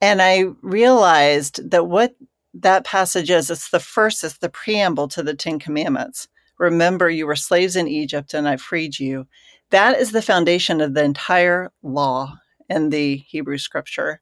and 0.00 0.20
I 0.20 0.46
realized 0.62 1.70
that 1.70 1.86
what 1.86 2.16
that 2.54 2.84
passage 2.84 3.30
is, 3.30 3.50
it's 3.50 3.70
the 3.70 3.80
first, 3.80 4.24
it's 4.24 4.38
the 4.38 4.48
preamble 4.48 5.08
to 5.08 5.22
the 5.22 5.34
Ten 5.34 5.58
Commandments. 5.58 6.28
Remember, 6.58 7.10
you 7.10 7.26
were 7.26 7.36
slaves 7.36 7.76
in 7.76 7.88
Egypt 7.88 8.32
and 8.32 8.48
I 8.48 8.56
freed 8.56 8.98
you. 8.98 9.26
That 9.70 9.98
is 9.98 10.12
the 10.12 10.22
foundation 10.22 10.80
of 10.80 10.94
the 10.94 11.02
entire 11.02 11.72
law 11.82 12.38
in 12.68 12.90
the 12.90 13.16
Hebrew 13.16 13.58
scripture. 13.58 14.20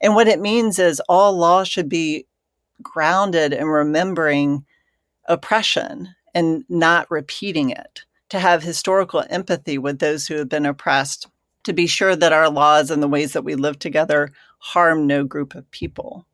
And 0.00 0.14
what 0.14 0.28
it 0.28 0.40
means 0.40 0.78
is 0.78 1.00
all 1.08 1.36
law 1.36 1.64
should 1.64 1.88
be 1.88 2.26
grounded 2.82 3.52
in 3.52 3.66
remembering 3.66 4.64
oppression 5.28 6.14
and 6.34 6.64
not 6.68 7.10
repeating 7.10 7.70
it, 7.70 8.02
to 8.30 8.38
have 8.38 8.62
historical 8.62 9.22
empathy 9.30 9.78
with 9.78 9.98
those 9.98 10.26
who 10.26 10.34
have 10.34 10.48
been 10.48 10.66
oppressed, 10.66 11.28
to 11.62 11.72
be 11.72 11.86
sure 11.86 12.16
that 12.16 12.32
our 12.32 12.50
laws 12.50 12.90
and 12.90 13.02
the 13.02 13.08
ways 13.08 13.32
that 13.32 13.44
we 13.44 13.54
live 13.54 13.78
together 13.78 14.30
harm 14.58 15.06
no 15.06 15.24
group 15.24 15.54
of 15.54 15.70
people. 15.70 16.26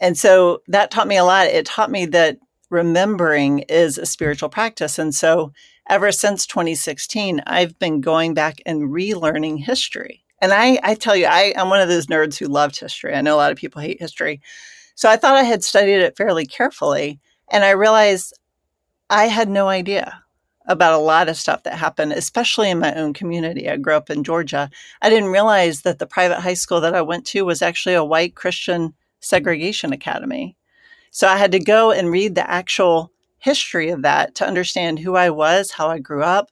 And 0.00 0.16
so 0.16 0.62
that 0.68 0.90
taught 0.90 1.08
me 1.08 1.16
a 1.16 1.24
lot. 1.24 1.46
It 1.46 1.66
taught 1.66 1.90
me 1.90 2.06
that 2.06 2.38
remembering 2.70 3.60
is 3.60 3.98
a 3.98 4.06
spiritual 4.06 4.48
practice. 4.48 4.98
And 4.98 5.14
so 5.14 5.52
ever 5.88 6.12
since 6.12 6.46
2016, 6.46 7.42
I've 7.46 7.78
been 7.78 8.00
going 8.00 8.34
back 8.34 8.60
and 8.66 8.90
relearning 8.90 9.60
history. 9.60 10.24
And 10.40 10.52
I, 10.52 10.78
I 10.82 10.94
tell 10.94 11.16
you, 11.16 11.26
I, 11.26 11.54
I'm 11.56 11.70
one 11.70 11.80
of 11.80 11.88
those 11.88 12.06
nerds 12.06 12.36
who 12.38 12.46
loved 12.46 12.78
history. 12.78 13.14
I 13.14 13.22
know 13.22 13.34
a 13.34 13.38
lot 13.38 13.52
of 13.52 13.58
people 13.58 13.80
hate 13.80 14.00
history. 14.00 14.40
So 14.94 15.08
I 15.08 15.16
thought 15.16 15.36
I 15.36 15.44
had 15.44 15.64
studied 15.64 16.00
it 16.00 16.16
fairly 16.16 16.46
carefully. 16.46 17.20
And 17.50 17.64
I 17.64 17.70
realized 17.70 18.38
I 19.08 19.26
had 19.26 19.48
no 19.48 19.68
idea 19.68 20.22
about 20.66 20.94
a 20.94 20.98
lot 20.98 21.28
of 21.28 21.36
stuff 21.36 21.62
that 21.62 21.78
happened, 21.78 22.12
especially 22.12 22.70
in 22.70 22.80
my 22.80 22.92
own 22.94 23.14
community. 23.14 23.70
I 23.70 23.76
grew 23.76 23.94
up 23.94 24.10
in 24.10 24.24
Georgia. 24.24 24.68
I 25.00 25.08
didn't 25.08 25.30
realize 25.30 25.82
that 25.82 26.00
the 26.00 26.06
private 26.06 26.40
high 26.40 26.54
school 26.54 26.80
that 26.80 26.94
I 26.94 27.02
went 27.02 27.24
to 27.26 27.42
was 27.42 27.62
actually 27.62 27.94
a 27.94 28.04
white 28.04 28.34
Christian 28.34 28.94
segregation 29.20 29.92
academy. 29.92 30.56
So 31.10 31.28
I 31.28 31.36
had 31.36 31.52
to 31.52 31.58
go 31.58 31.90
and 31.90 32.10
read 32.10 32.34
the 32.34 32.48
actual 32.48 33.10
history 33.38 33.90
of 33.90 34.02
that 34.02 34.34
to 34.36 34.46
understand 34.46 34.98
who 34.98 35.14
I 35.14 35.30
was, 35.30 35.70
how 35.72 35.88
I 35.88 35.98
grew 35.98 36.22
up, 36.22 36.50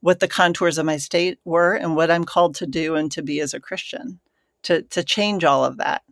what 0.00 0.20
the 0.20 0.28
contours 0.28 0.78
of 0.78 0.86
my 0.86 0.96
state 0.96 1.38
were, 1.44 1.74
and 1.74 1.94
what 1.94 2.10
I'm 2.10 2.24
called 2.24 2.54
to 2.56 2.66
do 2.66 2.94
and 2.94 3.12
to 3.12 3.22
be 3.22 3.40
as 3.40 3.54
a 3.54 3.60
Christian, 3.60 4.18
to, 4.62 4.82
to 4.82 5.04
change 5.04 5.44
all 5.44 5.64
of 5.64 5.76
that. 5.76 6.02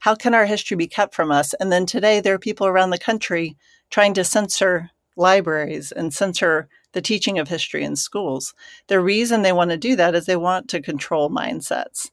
How 0.00 0.14
can 0.14 0.34
our 0.34 0.46
history 0.46 0.76
be 0.76 0.86
kept 0.86 1.14
from 1.14 1.30
us? 1.30 1.54
And 1.54 1.72
then 1.72 1.86
today, 1.86 2.20
there 2.20 2.34
are 2.34 2.38
people 2.38 2.66
around 2.66 2.90
the 2.90 2.98
country 2.98 3.56
trying 3.90 4.14
to 4.14 4.24
censor 4.24 4.90
libraries 5.16 5.92
and 5.92 6.12
censor 6.12 6.68
the 6.92 7.00
teaching 7.00 7.38
of 7.38 7.48
history 7.48 7.82
in 7.84 7.96
schools. 7.96 8.54
The 8.88 9.00
reason 9.00 9.42
they 9.42 9.52
want 9.52 9.70
to 9.70 9.76
do 9.76 9.96
that 9.96 10.14
is 10.14 10.26
they 10.26 10.36
want 10.36 10.68
to 10.70 10.82
control 10.82 11.30
mindsets. 11.30 12.10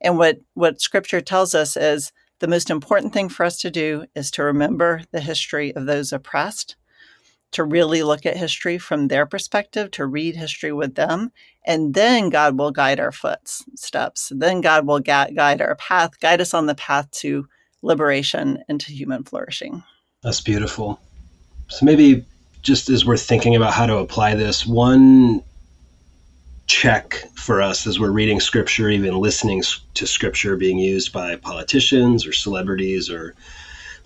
And 0.00 0.18
what, 0.18 0.40
what 0.54 0.80
scripture 0.80 1.20
tells 1.20 1.54
us 1.54 1.76
is 1.76 2.12
the 2.40 2.48
most 2.48 2.70
important 2.70 3.12
thing 3.12 3.28
for 3.28 3.44
us 3.44 3.58
to 3.58 3.70
do 3.70 4.06
is 4.14 4.30
to 4.32 4.42
remember 4.42 5.02
the 5.12 5.20
history 5.20 5.74
of 5.74 5.86
those 5.86 6.12
oppressed, 6.12 6.76
to 7.52 7.64
really 7.64 8.02
look 8.02 8.26
at 8.26 8.36
history 8.36 8.78
from 8.78 9.08
their 9.08 9.26
perspective, 9.26 9.90
to 9.92 10.06
read 10.06 10.36
history 10.36 10.72
with 10.72 10.94
them, 10.94 11.32
and 11.66 11.94
then 11.94 12.30
God 12.30 12.58
will 12.58 12.70
guide 12.70 12.98
our 12.98 13.12
footsteps. 13.12 14.32
Then 14.34 14.60
God 14.60 14.86
will 14.86 15.00
guide 15.00 15.60
our 15.60 15.76
path, 15.76 16.18
guide 16.20 16.40
us 16.40 16.54
on 16.54 16.66
the 16.66 16.74
path 16.74 17.10
to 17.12 17.46
liberation 17.82 18.62
and 18.68 18.80
to 18.80 18.92
human 18.92 19.24
flourishing. 19.24 19.82
That's 20.22 20.40
beautiful. 20.40 21.00
So 21.68 21.84
maybe 21.84 22.24
just 22.62 22.88
as 22.88 23.04
we're 23.04 23.16
thinking 23.16 23.56
about 23.56 23.74
how 23.74 23.86
to 23.86 23.98
apply 23.98 24.34
this, 24.34 24.66
one 24.66 25.42
check 26.70 27.24
for 27.34 27.60
us 27.60 27.84
as 27.84 27.98
we're 27.98 28.12
reading 28.12 28.38
scripture, 28.38 28.88
even 28.90 29.18
listening 29.18 29.60
to 29.94 30.06
scripture 30.06 30.56
being 30.56 30.78
used 30.78 31.12
by 31.12 31.34
politicians 31.34 32.24
or 32.24 32.32
celebrities 32.32 33.10
or 33.10 33.34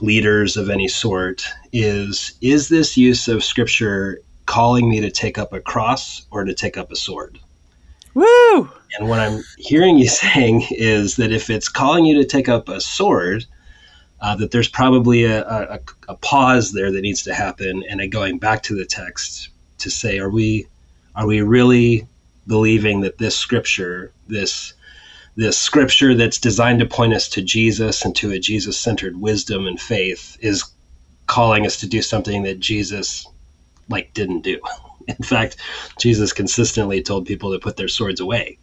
leaders 0.01 0.57
of 0.57 0.71
any 0.71 0.89
sort 0.89 1.47
is 1.75 2.33
is 2.41 2.71
this 2.71 2.97
use 2.97 3.29
of 3.29 3.45
scripture 3.45 4.19
calling 4.47 4.89
me 4.89 4.99
to 4.99 5.11
take 5.11 5.37
up 5.37 5.53
a 5.53 5.61
cross 5.61 6.27
or 6.31 6.43
to 6.43 6.55
take 6.55 6.79
up 6.79 6.91
a 6.91 6.97
sword? 6.97 7.39
Woo! 8.15 8.71
And 8.99 9.11
what 9.11 9.21
I'm 9.21 9.45
hearing 9.59 9.99
you 9.99 10.09
saying 10.25 10.67
is 10.71 11.17
that 11.17 11.33
if 11.33 11.51
it's 11.51 11.69
calling 11.69 12.07
you 12.07 12.15
to 12.15 12.25
take 12.25 12.49
up 12.49 12.71
a 12.71 12.81
sword, 12.81 13.45
uh, 14.23 14.37
that 14.37 14.53
there's 14.53 14.69
probably 14.69 15.25
a, 15.25 15.47
a, 15.47 15.81
a, 16.09 16.17
pause 16.17 16.73
there 16.73 16.91
that 16.91 17.03
needs 17.03 17.23
to 17.25 17.35
happen, 17.35 17.85
and 17.91 18.01
a 18.01 18.09
going 18.09 18.39
back 18.39 18.63
to 18.63 18.75
the 18.75 18.87
text 18.87 19.51
to 19.79 19.91
say, 19.91 20.19
are 20.19 20.31
we 20.31 20.67
are 21.15 21.27
we 21.27 21.43
really 21.43 22.09
believing 22.47 23.01
that 23.03 23.19
this 23.19 23.37
scripture, 23.37 24.13
this 24.29 24.75
this 25.37 25.59
scripture 25.59 26.15
that's 26.15 26.39
designed 26.39 26.79
to 26.79 26.87
point 26.87 27.13
us 27.13 27.29
to 27.29 27.43
Jesus 27.43 28.05
and 28.05 28.15
to 28.17 28.31
a 28.31 28.39
Jesus 28.39 28.79
centered 28.79 29.21
wisdom 29.21 29.67
and 29.67 29.81
faith 29.81 30.37
is 30.41 30.65
calling 31.27 31.67
us 31.67 31.77
to 31.79 31.89
do 31.89 32.03
something 32.03 32.45
that 32.45 32.61
Jesus 32.61 33.27
like 33.89 34.15
didn't 34.15 34.43
do. 34.43 34.61
In 35.09 35.17
fact, 35.17 35.57
Jesus 35.99 36.33
consistently 36.33 37.03
told 37.03 37.27
people 37.27 37.53
to 37.53 37.59
put 37.59 37.77
their 37.77 37.89
swords 37.89 38.21
away. 38.21 38.59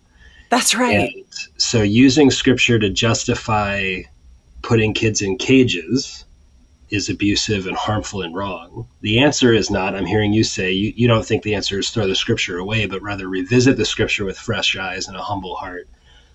That's 0.50 0.74
right. 0.74 1.14
And 1.14 1.24
so 1.58 1.82
using 1.82 2.32
scripture 2.32 2.80
to 2.80 2.90
justify 2.90 4.02
putting 4.62 4.94
kids 4.94 5.22
in 5.22 5.38
cages 5.38 6.26
is 6.92 7.10
abusive 7.10 7.66
and 7.66 7.76
harmful 7.76 8.22
and 8.22 8.36
wrong? 8.36 8.88
The 9.00 9.20
answer 9.20 9.54
is 9.54 9.72
not, 9.72 9.96
I'm 9.96 10.06
hearing 10.06 10.34
you 10.34 10.44
say, 10.44 10.72
you, 10.72 10.94
you 10.96 11.08
don't 11.08 11.26
think 11.26 11.42
the 11.42 11.56
answer 11.56 11.80
is 11.80 11.90
throw 11.90 12.06
the 12.06 12.16
scripture 12.16 12.58
away, 12.58 12.86
but 12.86 13.02
rather 13.02 13.28
revisit 13.28 13.78
the 13.78 13.86
scripture 13.86 14.26
with 14.26 14.38
fresh 14.38 14.76
eyes 14.76 15.08
and 15.08 15.16
a 15.16 15.22
humble 15.22 15.56
heart 15.56 15.88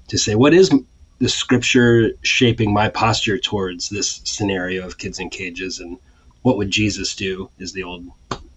to 0.09 0.19
say, 0.19 0.35
what 0.35 0.55
is 0.55 0.71
the 1.19 1.29
scripture 1.29 2.13
shaping 2.23 2.73
my 2.73 2.89
posture 2.89 3.39
towards 3.39 3.91
this 3.91 4.21
scenario 4.25 4.87
of 4.87 4.99
kids 4.99 5.19
in 5.21 5.29
cages? 5.29 5.79
And 5.79 5.99
what 6.43 6.57
would 6.57 6.71
Jesus 6.71 7.15
do? 7.15 7.51
Is 7.59 7.73
the 7.73 7.83
old 7.83 8.07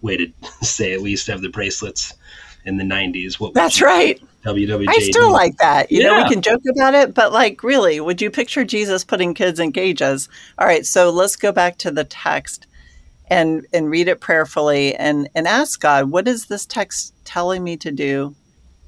way 0.01 0.17
to 0.17 0.31
say 0.61 0.97
used 0.97 1.25
to 1.25 1.33
have 1.33 1.41
the 1.41 1.49
bracelets 1.49 2.13
in 2.65 2.77
the 2.77 2.83
90s. 2.83 3.39
What 3.39 3.53
That's 3.53 3.81
right. 3.81 4.21
WWJD. 4.45 4.85
I 4.87 4.99
still 4.99 5.31
like 5.31 5.57
that. 5.57 5.91
You 5.91 6.01
yeah. 6.01 6.07
know, 6.07 6.23
we 6.23 6.29
can 6.29 6.41
joke 6.41 6.61
about 6.69 6.93
it, 6.93 7.13
but 7.13 7.33
like, 7.33 7.63
really, 7.63 7.99
would 7.99 8.21
you 8.21 8.31
picture 8.31 8.63
Jesus 8.63 9.03
putting 9.03 9.33
kids 9.33 9.59
in 9.59 9.71
cages? 9.71 10.29
All 10.57 10.67
right, 10.67 10.85
so 10.85 11.09
let's 11.09 11.35
go 11.35 11.51
back 11.51 11.77
to 11.79 11.91
the 11.91 12.05
text 12.05 12.67
and 13.29 13.65
and 13.73 13.89
read 13.89 14.07
it 14.07 14.21
prayerfully 14.21 14.95
and 14.95 15.29
and 15.35 15.47
ask 15.47 15.79
God, 15.79 16.09
what 16.09 16.27
is 16.27 16.45
this 16.45 16.65
text 16.65 17.13
telling 17.25 17.63
me 17.63 17.77
to 17.77 17.91
do? 17.91 18.35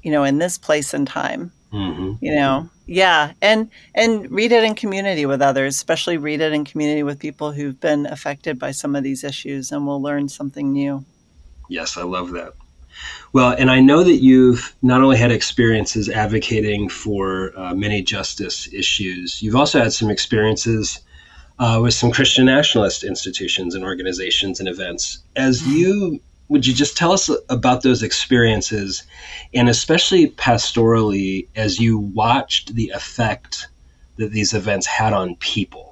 You 0.02 0.10
know, 0.10 0.24
in 0.24 0.38
this 0.38 0.58
place 0.58 0.94
and 0.94 1.06
time. 1.06 1.52
Mm-hmm. 1.72 2.24
You 2.24 2.34
know, 2.34 2.68
yeah, 2.86 3.32
and 3.40 3.70
and 3.94 4.30
read 4.30 4.52
it 4.52 4.64
in 4.64 4.74
community 4.74 5.24
with 5.24 5.40
others, 5.40 5.74
especially 5.74 6.18
read 6.18 6.40
it 6.40 6.52
in 6.52 6.64
community 6.64 7.02
with 7.02 7.18
people 7.18 7.52
who've 7.52 7.80
been 7.80 8.04
affected 8.06 8.58
by 8.58 8.72
some 8.72 8.94
of 8.94 9.02
these 9.02 9.24
issues, 9.24 9.72
and 9.72 9.86
we'll 9.86 10.02
learn 10.02 10.28
something 10.28 10.72
new. 10.72 11.04
Yes, 11.70 11.96
I 11.96 12.02
love 12.02 12.32
that. 12.32 12.54
Well, 13.32 13.54
and 13.56 13.70
I 13.70 13.80
know 13.80 14.04
that 14.04 14.16
you've 14.16 14.74
not 14.82 15.02
only 15.02 15.16
had 15.16 15.30
experiences 15.30 16.08
advocating 16.08 16.88
for 16.88 17.52
uh, 17.56 17.74
many 17.74 18.02
justice 18.02 18.72
issues, 18.72 19.42
you've 19.42 19.56
also 19.56 19.80
had 19.80 19.92
some 19.92 20.10
experiences 20.10 21.00
uh, 21.58 21.80
with 21.82 21.94
some 21.94 22.10
Christian 22.10 22.46
nationalist 22.46 23.04
institutions 23.04 23.74
and 23.74 23.84
organizations 23.84 24.60
and 24.60 24.68
events. 24.68 25.18
As 25.36 25.62
mm-hmm. 25.62 25.72
you 25.72 26.20
would 26.48 26.66
you 26.66 26.74
just 26.74 26.98
tell 26.98 27.12
us 27.12 27.30
about 27.48 27.82
those 27.82 28.02
experiences 28.02 29.04
and 29.54 29.70
especially 29.70 30.28
pastorally 30.32 31.48
as 31.56 31.80
you 31.80 31.96
watched 31.98 32.74
the 32.74 32.90
effect 32.90 33.68
that 34.16 34.32
these 34.32 34.52
events 34.52 34.86
had 34.86 35.14
on 35.14 35.34
people 35.36 35.91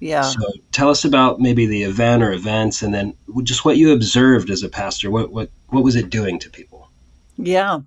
yeah 0.00 0.22
so 0.22 0.40
tell 0.72 0.88
us 0.90 1.04
about 1.04 1.40
maybe 1.40 1.66
the 1.66 1.82
event 1.82 2.22
or 2.22 2.32
events 2.32 2.82
and 2.82 2.94
then 2.94 3.14
just 3.42 3.64
what 3.64 3.76
you 3.76 3.92
observed 3.92 4.50
as 4.50 4.62
a 4.62 4.68
pastor 4.68 5.10
what 5.10 5.32
what 5.32 5.50
what 5.70 5.84
was 5.84 5.96
it 5.96 6.10
doing 6.10 6.38
to 6.40 6.50
people? 6.50 6.90
Yeah. 7.36 7.80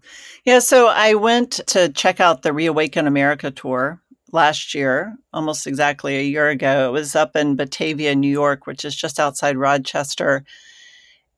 Yeah. 0.46 0.60
So 0.60 0.88
I 0.88 1.14
went 1.16 1.60
to 1.68 1.90
check 1.90 2.20
out 2.20 2.42
the 2.42 2.54
Reawaken 2.54 3.08
America 3.08 3.52
tour 3.52 4.02
last 4.32 4.74
year, 4.74 5.16
almost 5.34 5.68
exactly 5.68 6.18
a 6.18 6.24
year 6.24 6.50
ago. 6.50 6.90
It 6.90 6.92
was 6.92 7.16
up 7.16 7.36
in 7.36 7.58
Batavia, 7.58 8.16
New 8.16 8.30
York, 8.30 8.66
which 8.66 8.86
is 8.86 8.96
just 8.96 9.20
outside 9.20 9.58
Rochester. 9.58 10.46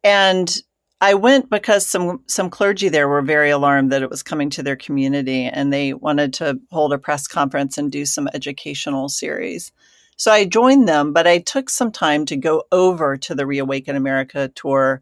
And 0.04 0.56
I 1.02 1.16
went 1.16 1.50
because 1.50 1.88
some 1.88 2.22
some 2.28 2.50
clergy 2.50 2.88
there 2.88 3.10
were 3.10 3.22
very 3.22 3.50
alarmed 3.50 3.92
that 3.92 4.04
it 4.04 4.10
was 4.10 4.22
coming 4.22 4.50
to 4.52 4.64
their 4.64 4.76
community 4.76 5.46
and 5.46 5.74
they 5.74 5.94
wanted 5.94 6.34
to 6.36 6.60
hold 6.72 6.94
a 6.94 6.98
press 6.98 7.28
conference 7.28 7.78
and 7.78 7.92
do 7.92 8.06
some 8.06 8.30
educational 8.34 9.10
series. 9.10 9.72
So 10.18 10.32
I 10.32 10.46
joined 10.46 10.88
them, 10.88 11.14
but 11.14 11.28
I 11.28 11.40
took 11.40 11.70
some 11.70 11.92
time 11.92 12.26
to 12.28 12.36
go 12.36 12.64
over 12.72 13.18
to 13.18 13.36
the 13.36 13.46
Reawaken 13.46 13.96
America 13.96 14.50
tour 14.56 15.02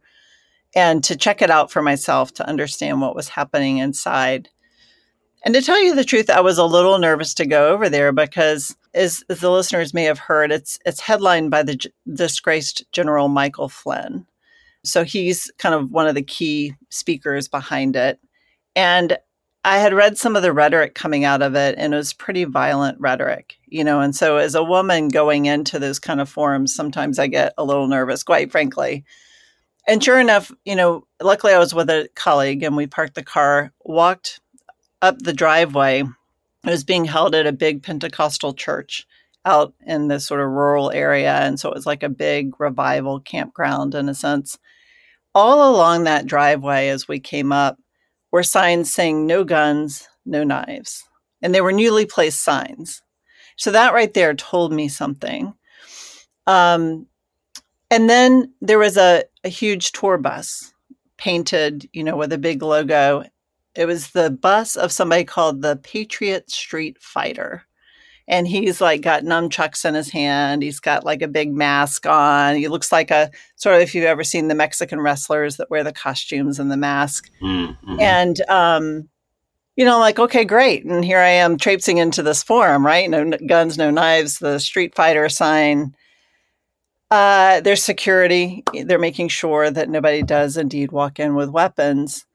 and 0.76 1.04
to 1.04 1.16
check 1.16 1.42
it 1.42 1.50
out 1.50 1.72
for 1.72 1.82
myself 1.82 2.34
to 2.34 2.48
understand 2.48 3.02
what 3.02 3.16
was 3.16 3.30
happening 3.30 3.78
inside. 3.78 4.50
And 5.44 5.54
to 5.56 5.62
tell 5.62 5.82
you 5.82 5.96
the 5.96 6.04
truth, 6.04 6.30
I 6.30 6.40
was 6.42 6.58
a 6.58 6.66
little 6.66 7.00
nervous 7.00 7.34
to 7.36 7.46
go 7.46 7.70
over 7.70 7.90
there 7.90 8.12
because, 8.12 8.76
as, 8.94 9.24
as 9.30 9.40
the 9.40 9.50
listeners 9.50 9.94
may 9.94 10.04
have 10.04 10.20
heard, 10.20 10.52
it's 10.52 10.78
it's 10.86 11.00
headlined 11.00 11.50
by 11.50 11.64
the 11.64 11.80
disgraced 12.14 12.84
General 12.92 13.28
Michael 13.28 13.68
Flynn. 13.68 14.26
So 14.84 15.04
he's 15.04 15.52
kind 15.58 15.76
of 15.76 15.92
one 15.92 16.08
of 16.08 16.16
the 16.16 16.22
key 16.24 16.76
speakers 16.90 17.48
behind 17.48 17.96
it. 17.96 18.20
And 18.76 19.18
I 19.64 19.78
had 19.78 19.94
read 19.94 20.18
some 20.18 20.36
of 20.36 20.42
the 20.42 20.54
rhetoric 20.54 20.96
coming 20.96 21.24
out 21.24 21.42
of 21.44 21.56
it, 21.56 21.76
and 21.78 21.94
it 21.94 21.98
was 21.98 22.14
pretty 22.14 22.46
violent 22.46 23.00
rhetoric, 23.00 23.58
you 23.68 23.84
know. 23.84 24.02
And 24.02 24.16
so, 24.16 24.38
as 24.38 24.56
a 24.56 24.64
woman 24.64 25.08
going 25.08 25.46
into 25.46 25.78
those 25.78 26.00
kind 26.00 26.20
of 26.20 26.30
forums, 26.30 26.74
sometimes 26.74 27.20
I 27.20 27.28
get 27.28 27.54
a 27.58 27.64
little 27.64 27.88
nervous, 27.88 28.24
quite 28.24 28.52
frankly, 28.52 29.06
and 29.88 30.04
sure 30.04 30.20
enough, 30.20 30.52
you 30.66 30.76
know, 30.76 31.06
luckily 31.22 31.54
I 31.54 31.60
was 31.60 31.74
with 31.74 31.90
a 31.90 32.10
colleague 32.16 32.64
and 32.64 32.76
we 32.78 32.88
parked 32.88 33.16
the 33.16 33.24
car, 33.24 33.72
walked 33.84 34.40
up 35.02 35.18
the 35.20 35.34
driveway, 35.34 36.02
It 36.02 36.70
was 36.70 36.84
being 36.84 37.06
held 37.06 37.34
at 37.34 37.48
a 37.48 37.52
big 37.52 37.82
Pentecostal 37.82 38.54
church 38.54 39.08
out 39.44 39.74
in 39.86 40.08
this 40.08 40.28
sort 40.28 40.42
of 40.42 40.50
rural 40.50 40.92
area. 40.92 41.34
And 41.34 41.60
so 41.60 41.70
it 41.70 41.76
was 41.76 41.88
like 41.88 42.04
a 42.04 42.10
big 42.10 42.60
revival 42.60 43.20
campground 43.20 43.96
in 43.96 44.08
a 44.08 44.14
sense. 44.14 44.60
All 45.34 45.74
along 45.74 46.04
that 46.04 46.28
driveway 46.28 46.90
as 46.90 47.08
we 47.08 47.20
came 47.20 47.52
up 47.52 47.80
were 48.32 48.44
signs 48.44 48.94
saying 48.94 49.26
no 49.26 49.44
guns, 49.44 50.08
no 50.26 50.44
knives. 50.44 51.04
And 51.42 51.54
they 51.54 51.62
were 51.62 51.72
newly 51.72 52.06
placed 52.06 52.44
signs. 52.44 53.02
So 53.58 53.72
that 53.72 53.94
right 53.94 54.14
there 54.14 54.34
told 54.34 54.72
me 54.72 54.88
something. 54.88 55.54
Um, 56.48 57.08
and 57.90 58.10
then 58.10 58.54
there 58.62 58.80
was 58.80 58.98
a, 58.98 59.24
a 59.44 59.50
huge 59.50 59.92
tour 59.92 60.18
bus 60.18 60.74
painted, 61.18 61.90
you 61.94 62.04
know, 62.04 62.16
with 62.16 62.34
a 62.34 62.38
big 62.38 62.64
logo. 62.64 63.24
It 63.76 63.86
was 63.86 64.12
the 64.12 64.30
bus 64.30 64.76
of 64.76 64.92
somebody 64.92 65.24
called 65.24 65.62
the 65.62 65.76
Patriot 65.78 66.50
Street 66.50 66.98
Fighter. 67.02 67.64
And 68.32 68.48
he's 68.48 68.82
like 68.82 69.02
got 69.02 69.24
nunchucks 69.24 69.86
in 69.86 69.94
his 69.94 70.10
hand. 70.10 70.64
He's 70.64 70.80
got 70.80 71.06
like 71.06 71.22
a 71.22 71.28
big 71.28 71.54
mask 71.54 72.08
on. 72.08 72.56
He 72.56 72.68
looks 72.68 72.92
like 72.92 73.12
a 73.12 73.30
sort 73.58 73.76
of 73.76 73.82
if 73.84 73.94
you've 73.94 74.06
ever 74.06 74.24
seen 74.24 74.48
the 74.48 74.56
Mexican 74.56 75.02
wrestlers 75.02 75.58
that 75.58 75.70
wear 75.70 75.84
the 75.84 75.92
costumes 75.92 76.58
and 76.58 76.72
the 76.72 76.78
mask. 76.78 77.30
Mm-hmm. 77.44 78.00
And 78.00 78.42
um, 78.50 79.10
you 79.76 79.86
know, 79.86 80.00
like, 80.00 80.20
okay, 80.20 80.46
great. 80.46 80.86
And 80.86 81.04
here 81.04 81.20
I 81.20 81.30
am 81.30 81.58
traipsing 81.58 81.98
into 81.98 82.24
this 82.24 82.44
forum, 82.44 82.86
right? 82.86 83.10
No 83.10 83.32
guns, 83.48 83.78
no 83.78 83.90
knives, 83.90 84.40
the 84.40 84.60
Street 84.60 84.96
Fighter 84.96 85.30
sign. 85.30 85.96
Uh, 87.10 87.62
there's 87.62 87.84
security. 87.84 88.64
They're 88.86 89.00
making 89.00 89.30
sure 89.30 89.70
that 89.70 89.90
nobody 89.90 90.24
does 90.24 90.56
indeed 90.56 90.92
walk 90.92 91.20
in 91.20 91.36
with 91.36 91.50
weapons. 91.50 92.26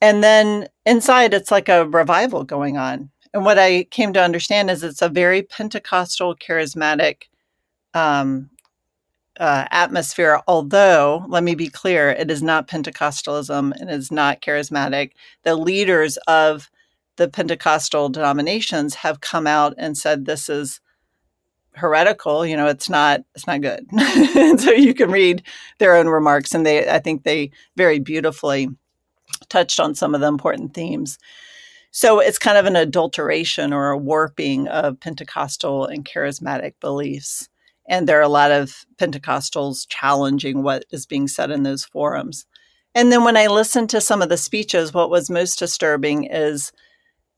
And 0.00 0.22
then 0.22 0.68
inside, 0.84 1.34
it's 1.34 1.50
like 1.50 1.68
a 1.68 1.86
revival 1.86 2.44
going 2.44 2.76
on. 2.76 3.10
And 3.34 3.44
what 3.44 3.58
I 3.58 3.84
came 3.84 4.12
to 4.12 4.22
understand 4.22 4.70
is 4.70 4.82
it's 4.82 5.02
a 5.02 5.08
very 5.08 5.42
Pentecostal, 5.42 6.36
charismatic 6.36 7.24
um, 7.94 8.50
uh, 9.40 9.66
atmosphere. 9.70 10.40
Although, 10.46 11.24
let 11.28 11.42
me 11.42 11.54
be 11.54 11.68
clear, 11.68 12.10
it 12.10 12.30
is 12.30 12.42
not 12.42 12.68
Pentecostalism 12.68 13.72
and 13.80 13.90
is 13.90 14.10
not 14.10 14.42
charismatic. 14.42 15.12
The 15.44 15.56
leaders 15.56 16.18
of 16.28 16.70
the 17.16 17.28
Pentecostal 17.28 18.08
denominations 18.08 18.96
have 18.96 19.20
come 19.20 19.46
out 19.46 19.74
and 19.78 19.96
said 19.96 20.24
this 20.24 20.48
is 20.48 20.80
heretical 21.74 22.44
you 22.44 22.54
know 22.54 22.66
it's 22.66 22.90
not 22.90 23.20
it's 23.34 23.46
not 23.46 23.62
good 23.62 23.86
so 24.60 24.70
you 24.72 24.92
can 24.92 25.10
read 25.10 25.42
their 25.78 25.94
own 25.96 26.06
remarks 26.06 26.52
and 26.54 26.66
they 26.66 26.86
i 26.90 26.98
think 26.98 27.22
they 27.22 27.50
very 27.76 27.98
beautifully 27.98 28.68
touched 29.48 29.80
on 29.80 29.94
some 29.94 30.14
of 30.14 30.20
the 30.20 30.26
important 30.26 30.74
themes 30.74 31.18
so 31.92 32.18
it's 32.18 32.38
kind 32.38 32.58
of 32.58 32.66
an 32.66 32.74
adulteration 32.74 33.72
or 33.72 33.90
a 33.90 33.98
warping 33.98 34.66
of 34.68 34.98
pentecostal 34.98 35.86
and 35.86 36.04
charismatic 36.04 36.74
beliefs 36.80 37.48
and 37.88 38.08
there 38.08 38.18
are 38.18 38.22
a 38.22 38.28
lot 38.28 38.50
of 38.50 38.84
pentecostals 38.96 39.86
challenging 39.88 40.62
what 40.62 40.84
is 40.90 41.06
being 41.06 41.28
said 41.28 41.50
in 41.50 41.62
those 41.62 41.84
forums 41.84 42.46
and 42.94 43.12
then 43.12 43.24
when 43.24 43.36
i 43.36 43.46
listened 43.46 43.88
to 43.88 44.00
some 44.00 44.22
of 44.22 44.28
the 44.28 44.36
speeches 44.36 44.92
what 44.92 45.10
was 45.10 45.30
most 45.30 45.58
disturbing 45.58 46.24
is 46.24 46.72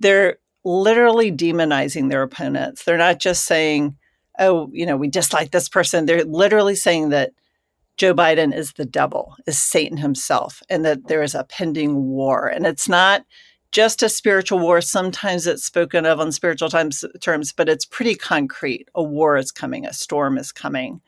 they're 0.00 0.36
literally 0.64 1.30
demonizing 1.30 2.08
their 2.08 2.22
opponents 2.22 2.84
they're 2.84 2.96
not 2.96 3.20
just 3.20 3.44
saying 3.44 3.96
oh, 4.38 4.68
you 4.72 4.86
know, 4.86 4.96
we 4.96 5.08
dislike 5.08 5.50
this 5.50 5.68
person. 5.68 6.06
They're 6.06 6.24
literally 6.24 6.74
saying 6.74 7.10
that 7.10 7.32
Joe 7.96 8.14
Biden 8.14 8.54
is 8.54 8.72
the 8.72 8.84
devil, 8.84 9.36
is 9.46 9.58
Satan 9.58 9.98
himself, 9.98 10.62
and 10.68 10.84
that 10.84 11.06
there 11.06 11.22
is 11.22 11.34
a 11.34 11.44
pending 11.44 12.08
war. 12.08 12.48
And 12.48 12.66
it's 12.66 12.88
not 12.88 13.24
just 13.74 14.04
a 14.04 14.08
spiritual 14.08 14.60
war. 14.60 14.80
Sometimes 14.80 15.48
it's 15.48 15.64
spoken 15.64 16.06
of 16.06 16.20
on 16.20 16.30
spiritual 16.30 16.68
times, 16.68 17.04
terms, 17.20 17.52
but 17.52 17.68
it's 17.68 17.84
pretty 17.84 18.14
concrete. 18.14 18.88
A 18.94 19.02
war 19.02 19.36
is 19.36 19.50
coming, 19.50 19.84
a 19.84 19.92
storm 19.92 20.38
is 20.38 20.52
coming. 20.52 21.00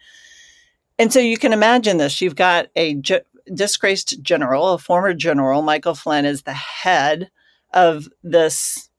And 0.98 1.12
so 1.12 1.20
you 1.20 1.38
can 1.38 1.52
imagine 1.52 1.98
this. 1.98 2.20
You've 2.20 2.34
got 2.34 2.66
a 2.74 2.94
ge- 2.96 3.22
disgraced 3.54 4.20
general, 4.20 4.72
a 4.72 4.78
former 4.78 5.14
general, 5.14 5.62
Michael 5.62 5.94
Flynn, 5.94 6.24
is 6.24 6.42
the 6.42 6.54
head 6.54 7.30
of 7.72 8.08
this, 8.24 8.90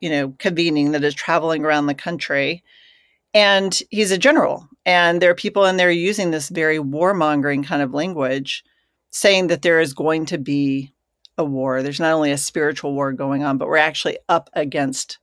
you 0.00 0.08
know, 0.08 0.32
convening 0.38 0.92
that 0.92 1.02
is 1.02 1.14
traveling 1.14 1.64
around 1.64 1.86
the 1.86 1.94
country 1.94 2.62
and 3.34 3.82
he's 3.90 4.12
a 4.12 4.18
general. 4.18 4.68
And 4.84 5.20
there 5.20 5.30
are 5.30 5.34
people 5.34 5.64
in 5.64 5.78
there 5.78 5.90
using 5.90 6.30
this 6.30 6.48
very 6.48 6.78
warmongering 6.78 7.66
kind 7.66 7.82
of 7.82 7.92
language, 7.92 8.64
saying 9.10 9.48
that 9.48 9.62
there 9.62 9.80
is 9.80 9.92
going 9.92 10.26
to 10.26 10.38
be 10.38 10.92
a 11.38 11.44
war. 11.44 11.82
There's 11.82 12.00
not 12.00 12.12
only 12.12 12.32
a 12.32 12.38
spiritual 12.38 12.94
war 12.94 13.12
going 13.12 13.44
on, 13.44 13.58
but 13.58 13.68
we're 13.68 13.76
actually 13.76 14.18
up 14.28 14.50
against 14.54 15.18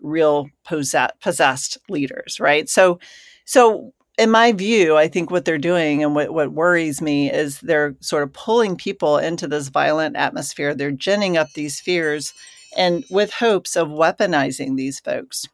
real 0.00 0.48
possessed 0.64 1.78
leaders, 1.88 2.38
right? 2.38 2.68
So, 2.68 2.98
so 3.44 3.92
in 4.18 4.30
my 4.30 4.52
view, 4.52 4.96
I 4.96 5.08
think 5.08 5.30
what 5.30 5.44
they're 5.44 5.58
doing 5.58 6.02
and 6.02 6.14
what, 6.14 6.32
what 6.32 6.52
worries 6.52 7.02
me 7.02 7.30
is 7.30 7.60
they're 7.60 7.96
sort 8.00 8.22
of 8.22 8.32
pulling 8.32 8.76
people 8.76 9.18
into 9.18 9.46
this 9.46 9.68
violent 9.68 10.16
atmosphere. 10.16 10.74
They're 10.74 10.90
ginning 10.90 11.36
up 11.36 11.48
these 11.54 11.80
fears 11.80 12.32
and 12.76 13.04
with 13.10 13.32
hopes 13.32 13.76
of 13.76 13.88
weaponizing 13.88 14.76
these 14.76 15.00
folks 15.00 15.46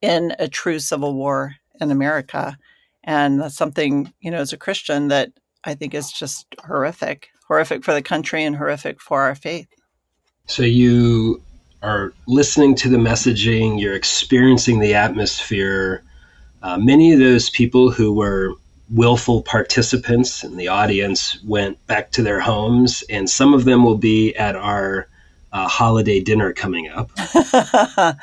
in 0.00 0.34
a 0.38 0.48
true 0.48 0.78
civil 0.78 1.14
war 1.14 1.56
in 1.80 1.90
America. 1.90 2.56
And 3.02 3.40
that's 3.40 3.56
something, 3.56 4.12
you 4.20 4.30
know, 4.30 4.38
as 4.38 4.52
a 4.52 4.58
Christian 4.58 5.08
that 5.08 5.32
I 5.64 5.74
think 5.74 5.94
is 5.94 6.10
just 6.10 6.46
horrific, 6.66 7.28
horrific 7.48 7.84
for 7.84 7.92
the 7.92 8.02
country 8.02 8.44
and 8.44 8.56
horrific 8.56 9.00
for 9.00 9.22
our 9.22 9.34
faith. 9.34 9.68
So 10.46 10.62
you 10.62 11.42
are 11.82 12.12
listening 12.26 12.74
to 12.76 12.88
the 12.88 12.96
messaging, 12.96 13.80
you're 13.80 13.94
experiencing 13.94 14.80
the 14.80 14.94
atmosphere. 14.94 16.02
Uh, 16.62 16.78
many 16.78 17.12
of 17.12 17.18
those 17.18 17.50
people 17.50 17.90
who 17.90 18.12
were 18.12 18.54
willful 18.90 19.42
participants 19.42 20.44
in 20.44 20.56
the 20.56 20.68
audience 20.68 21.42
went 21.44 21.84
back 21.86 22.10
to 22.12 22.22
their 22.22 22.40
homes, 22.40 23.02
and 23.08 23.28
some 23.28 23.54
of 23.54 23.64
them 23.64 23.84
will 23.84 23.96
be 23.96 24.34
at 24.36 24.56
our 24.56 25.08
uh, 25.52 25.68
holiday 25.68 26.20
dinner 26.20 26.52
coming 26.52 26.88
up. 26.88 27.10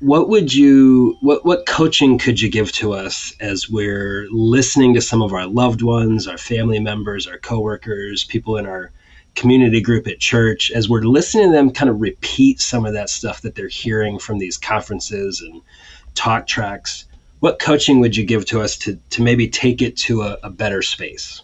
what 0.00 0.28
would 0.28 0.54
you 0.54 1.16
what 1.20 1.44
what 1.44 1.66
coaching 1.66 2.18
could 2.18 2.40
you 2.40 2.48
give 2.48 2.70
to 2.70 2.92
us 2.92 3.34
as 3.40 3.68
we're 3.68 4.26
listening 4.30 4.94
to 4.94 5.00
some 5.00 5.22
of 5.22 5.32
our 5.32 5.46
loved 5.46 5.82
ones 5.82 6.28
our 6.28 6.38
family 6.38 6.78
members 6.78 7.26
our 7.26 7.38
coworkers 7.38 8.22
people 8.24 8.56
in 8.56 8.64
our 8.64 8.92
community 9.38 9.80
group 9.80 10.06
at 10.08 10.18
church 10.18 10.70
as 10.72 10.88
we're 10.88 11.02
listening 11.02 11.50
to 11.50 11.52
them 11.52 11.70
kind 11.70 11.88
of 11.88 12.00
repeat 12.00 12.60
some 12.60 12.84
of 12.84 12.92
that 12.92 13.08
stuff 13.08 13.42
that 13.42 13.54
they're 13.54 13.68
hearing 13.68 14.18
from 14.18 14.38
these 14.38 14.56
conferences 14.56 15.40
and 15.40 15.62
talk 16.14 16.46
tracks? 16.48 17.04
What 17.38 17.60
coaching 17.60 18.00
would 18.00 18.16
you 18.16 18.24
give 18.24 18.44
to 18.46 18.60
us 18.60 18.76
to 18.78 18.98
to 19.10 19.22
maybe 19.22 19.48
take 19.48 19.80
it 19.80 19.96
to 19.98 20.22
a, 20.22 20.38
a 20.42 20.50
better 20.50 20.82
space 20.82 21.42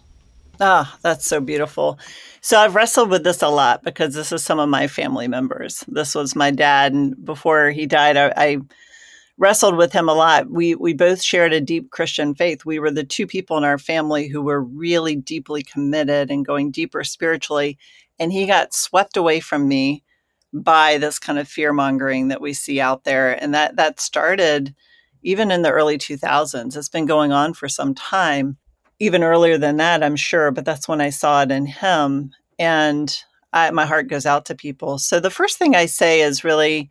ah 0.59 0.97
that's 1.01 1.25
so 1.27 1.39
beautiful 1.39 1.99
so 2.45 2.59
I've 2.59 2.75
wrestled 2.75 3.09
with 3.09 3.23
this 3.23 3.41
a 3.41 3.47
lot 3.47 3.81
because 3.81 4.13
this 4.13 4.31
is 4.31 4.43
some 4.43 4.59
of 4.59 4.69
my 4.69 4.85
family 4.85 5.27
members. 5.27 5.83
This 5.87 6.13
was 6.13 6.35
my 6.35 6.51
dad, 6.51 6.93
and 6.93 7.25
before 7.25 7.71
he 7.71 7.87
died, 7.87 8.17
I, 8.17 8.31
I 8.37 8.57
wrestled 9.39 9.75
with 9.75 9.91
him 9.93 10.07
a 10.07 10.13
lot. 10.13 10.51
We 10.51 10.75
we 10.75 10.93
both 10.93 11.23
shared 11.23 11.53
a 11.53 11.59
deep 11.59 11.89
Christian 11.89 12.35
faith. 12.35 12.63
We 12.63 12.77
were 12.77 12.91
the 12.91 13.03
two 13.03 13.25
people 13.25 13.57
in 13.57 13.63
our 13.63 13.79
family 13.79 14.27
who 14.27 14.43
were 14.43 14.61
really 14.61 15.15
deeply 15.15 15.63
committed 15.63 16.29
and 16.29 16.45
going 16.45 16.69
deeper 16.69 17.03
spiritually. 17.03 17.79
And 18.19 18.31
he 18.31 18.45
got 18.45 18.75
swept 18.75 19.17
away 19.17 19.39
from 19.39 19.67
me 19.67 20.03
by 20.53 20.99
this 20.99 21.17
kind 21.17 21.39
of 21.39 21.47
fear 21.47 21.73
mongering 21.73 22.27
that 22.27 22.41
we 22.41 22.53
see 22.53 22.79
out 22.79 23.05
there, 23.05 23.41
and 23.43 23.55
that 23.55 23.75
that 23.77 23.99
started 23.99 24.75
even 25.23 25.49
in 25.49 25.63
the 25.63 25.71
early 25.71 25.97
2000s. 25.97 26.77
It's 26.77 26.89
been 26.89 27.07
going 27.07 27.31
on 27.31 27.55
for 27.55 27.67
some 27.67 27.95
time 27.95 28.57
even 28.99 29.23
earlier 29.23 29.57
than 29.57 29.77
that, 29.77 30.03
I'm 30.03 30.15
sure, 30.15 30.51
but 30.51 30.65
that's 30.65 30.87
when 30.87 31.01
I 31.01 31.09
saw 31.09 31.41
it 31.41 31.51
in 31.51 31.65
him. 31.65 32.31
And 32.57 33.15
I, 33.53 33.71
my 33.71 33.85
heart 33.85 34.09
goes 34.09 34.25
out 34.25 34.45
to 34.45 34.55
people. 34.55 34.97
So 34.97 35.19
the 35.19 35.29
first 35.29 35.57
thing 35.57 35.75
I 35.75 35.85
say 35.85 36.21
is 36.21 36.43
really 36.43 36.89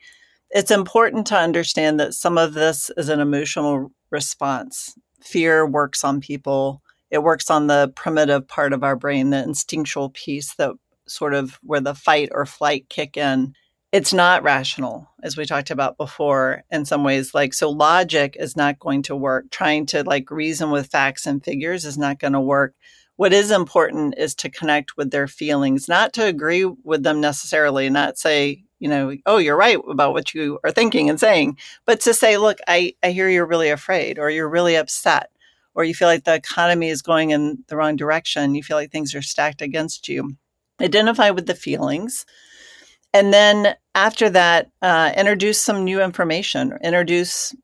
it's 0.51 0.71
important 0.71 1.27
to 1.27 1.37
understand 1.37 1.99
that 1.99 2.14
some 2.14 2.38
of 2.38 2.55
this 2.55 2.90
is 2.97 3.09
an 3.09 3.19
emotional 3.19 3.90
response. 4.11 4.95
Fear 5.21 5.67
works 5.67 6.05
on 6.05 6.21
people, 6.21 6.81
it 7.11 7.23
works 7.23 7.51
on 7.51 7.67
the 7.67 7.93
primitive 7.97 8.47
part 8.47 8.73
of 8.73 8.85
our 8.85 8.97
brain, 8.97 9.31
the 9.31 9.43
instinctual 9.43 10.11
piece 10.11 10.55
that 10.55 10.73
sort 11.07 11.35
of 11.35 11.59
where 11.62 11.81
the 11.81 11.95
fight 11.95 12.29
or 12.33 12.47
flight 12.47 12.88
kick 12.88 13.17
in 13.17 13.55
it's 13.94 14.12
not 14.12 14.42
rational 14.42 15.09
as 15.22 15.37
we 15.37 15.46
talked 15.46 15.70
about 15.70 15.96
before 15.96 16.64
in 16.68 16.85
some 16.85 17.04
ways. 17.04 17.33
Like 17.33 17.54
so 17.54 17.70
logic 17.70 18.37
is 18.40 18.57
not 18.57 18.80
going 18.80 19.02
to 19.02 19.14
work. 19.14 19.52
Trying 19.52 19.87
to 19.87 20.02
like 20.02 20.33
reason 20.33 20.72
with 20.72 20.90
facts 20.90 21.26
and 21.26 21.44
figures 21.44 21.85
is 21.85 21.96
not 21.96 22.18
going 22.18 22.33
to 22.33 22.40
work. 22.40 22.74
What 23.14 23.33
is 23.33 23.52
important 23.52 24.16
is 24.18 24.35
to 24.35 24.50
connect 24.50 24.96
with 24.96 25.12
their 25.12 25.28
feelings 25.28 25.88
not 25.88 26.12
to 26.14 26.24
agree 26.24 26.64
with 26.64 27.04
them 27.04 27.20
necessarily 27.20 27.88
not 27.88 28.18
say 28.18 28.64
you 28.80 28.88
know 28.88 29.14
oh 29.26 29.37
you're 29.38 29.57
right 29.57 29.78
about 29.88 30.12
what 30.12 30.35
you 30.35 30.59
are 30.64 30.72
thinking 30.72 31.09
and 31.09 31.20
saying 31.20 31.57
but 31.87 32.00
to 32.00 32.12
say 32.12 32.37
look 32.37 32.59
i 32.66 32.92
i 33.04 33.11
hear 33.12 33.28
you're 33.28 33.46
really 33.46 33.70
afraid 33.70 34.18
or 34.18 34.28
you're 34.28 34.48
really 34.48 34.74
upset 34.74 35.30
or 35.76 35.85
you 35.85 35.94
feel 35.94 36.09
like 36.09 36.24
the 36.24 36.35
economy 36.35 36.88
is 36.88 37.00
going 37.00 37.30
in 37.30 37.62
the 37.68 37.76
wrong 37.76 37.94
direction. 37.96 38.57
You 38.57 38.62
feel 38.64 38.76
like 38.76 38.90
things 38.90 39.14
are 39.14 39.22
stacked 39.22 39.62
against 39.62 40.09
you. 40.09 40.37
Identify 40.80 41.30
with 41.30 41.46
the 41.46 41.54
feelings 41.54 42.26
And 43.14 43.33
then 43.33 43.77
after 43.94 44.29
that, 44.31 44.70
uh, 44.83 45.12
introduce 45.16 45.62
some 45.62 45.85
new 45.85 46.03
information, 46.03 46.77
introduce 46.83 47.55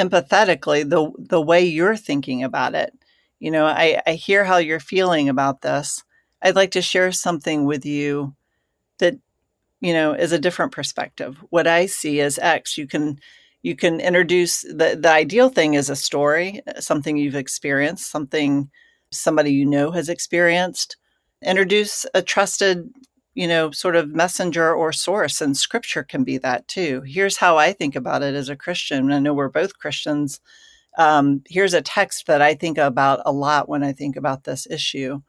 empathetically 0.00 0.88
the, 0.88 1.12
the 1.18 1.40
way 1.40 1.64
you're 1.64 1.96
thinking 1.96 2.42
about 2.42 2.74
it. 2.74 2.92
You 3.38 3.50
know, 3.50 3.66
I, 3.66 4.00
I 4.06 4.14
hear 4.14 4.44
how 4.44 4.56
you're 4.56 4.80
feeling 4.80 5.28
about 5.28 5.60
this. 5.60 6.02
I'd 6.42 6.56
like 6.56 6.72
to 6.72 6.82
share 6.82 7.12
something 7.12 7.66
with 7.66 7.84
you 7.84 8.34
that, 8.98 9.14
you 9.80 9.92
know, 9.92 10.14
is 10.14 10.32
a 10.32 10.38
different 10.38 10.72
perspective. 10.72 11.36
What 11.50 11.66
I 11.66 11.86
see 11.86 12.18
is 12.20 12.38
X. 12.38 12.78
You 12.78 12.86
can 12.86 13.18
you 13.64 13.74
can 13.74 13.98
introduce 13.98 14.60
the, 14.60 14.98
the 15.00 15.10
ideal 15.10 15.48
thing 15.48 15.72
is 15.72 15.88
a 15.88 15.96
story, 15.96 16.60
something 16.78 17.16
you've 17.16 17.34
experienced, 17.34 18.10
something 18.10 18.70
somebody 19.10 19.52
you 19.52 19.64
know 19.64 19.90
has 19.90 20.10
experienced. 20.10 20.98
Introduce 21.42 22.04
a 22.12 22.20
trusted, 22.20 22.90
you 23.34 23.48
know, 23.48 23.70
sort 23.70 23.96
of 23.96 24.14
messenger 24.14 24.72
or 24.72 24.92
source, 24.92 25.40
and 25.40 25.56
scripture 25.56 26.02
can 26.02 26.24
be 26.24 26.38
that 26.38 26.66
too. 26.68 27.02
Here's 27.06 27.36
how 27.36 27.56
I 27.56 27.72
think 27.72 27.96
about 27.96 28.22
it 28.22 28.34
as 28.34 28.48
a 28.48 28.56
Christian. 28.56 29.12
I 29.12 29.18
know 29.18 29.34
we're 29.34 29.48
both 29.48 29.78
Christians. 29.78 30.40
Um, 30.96 31.42
here's 31.48 31.74
a 31.74 31.82
text 31.82 32.26
that 32.26 32.40
I 32.40 32.54
think 32.54 32.78
about 32.78 33.20
a 33.26 33.32
lot 33.32 33.68
when 33.68 33.82
I 33.82 33.92
think 33.92 34.16
about 34.16 34.44
this 34.44 34.66
issue. 34.70 35.20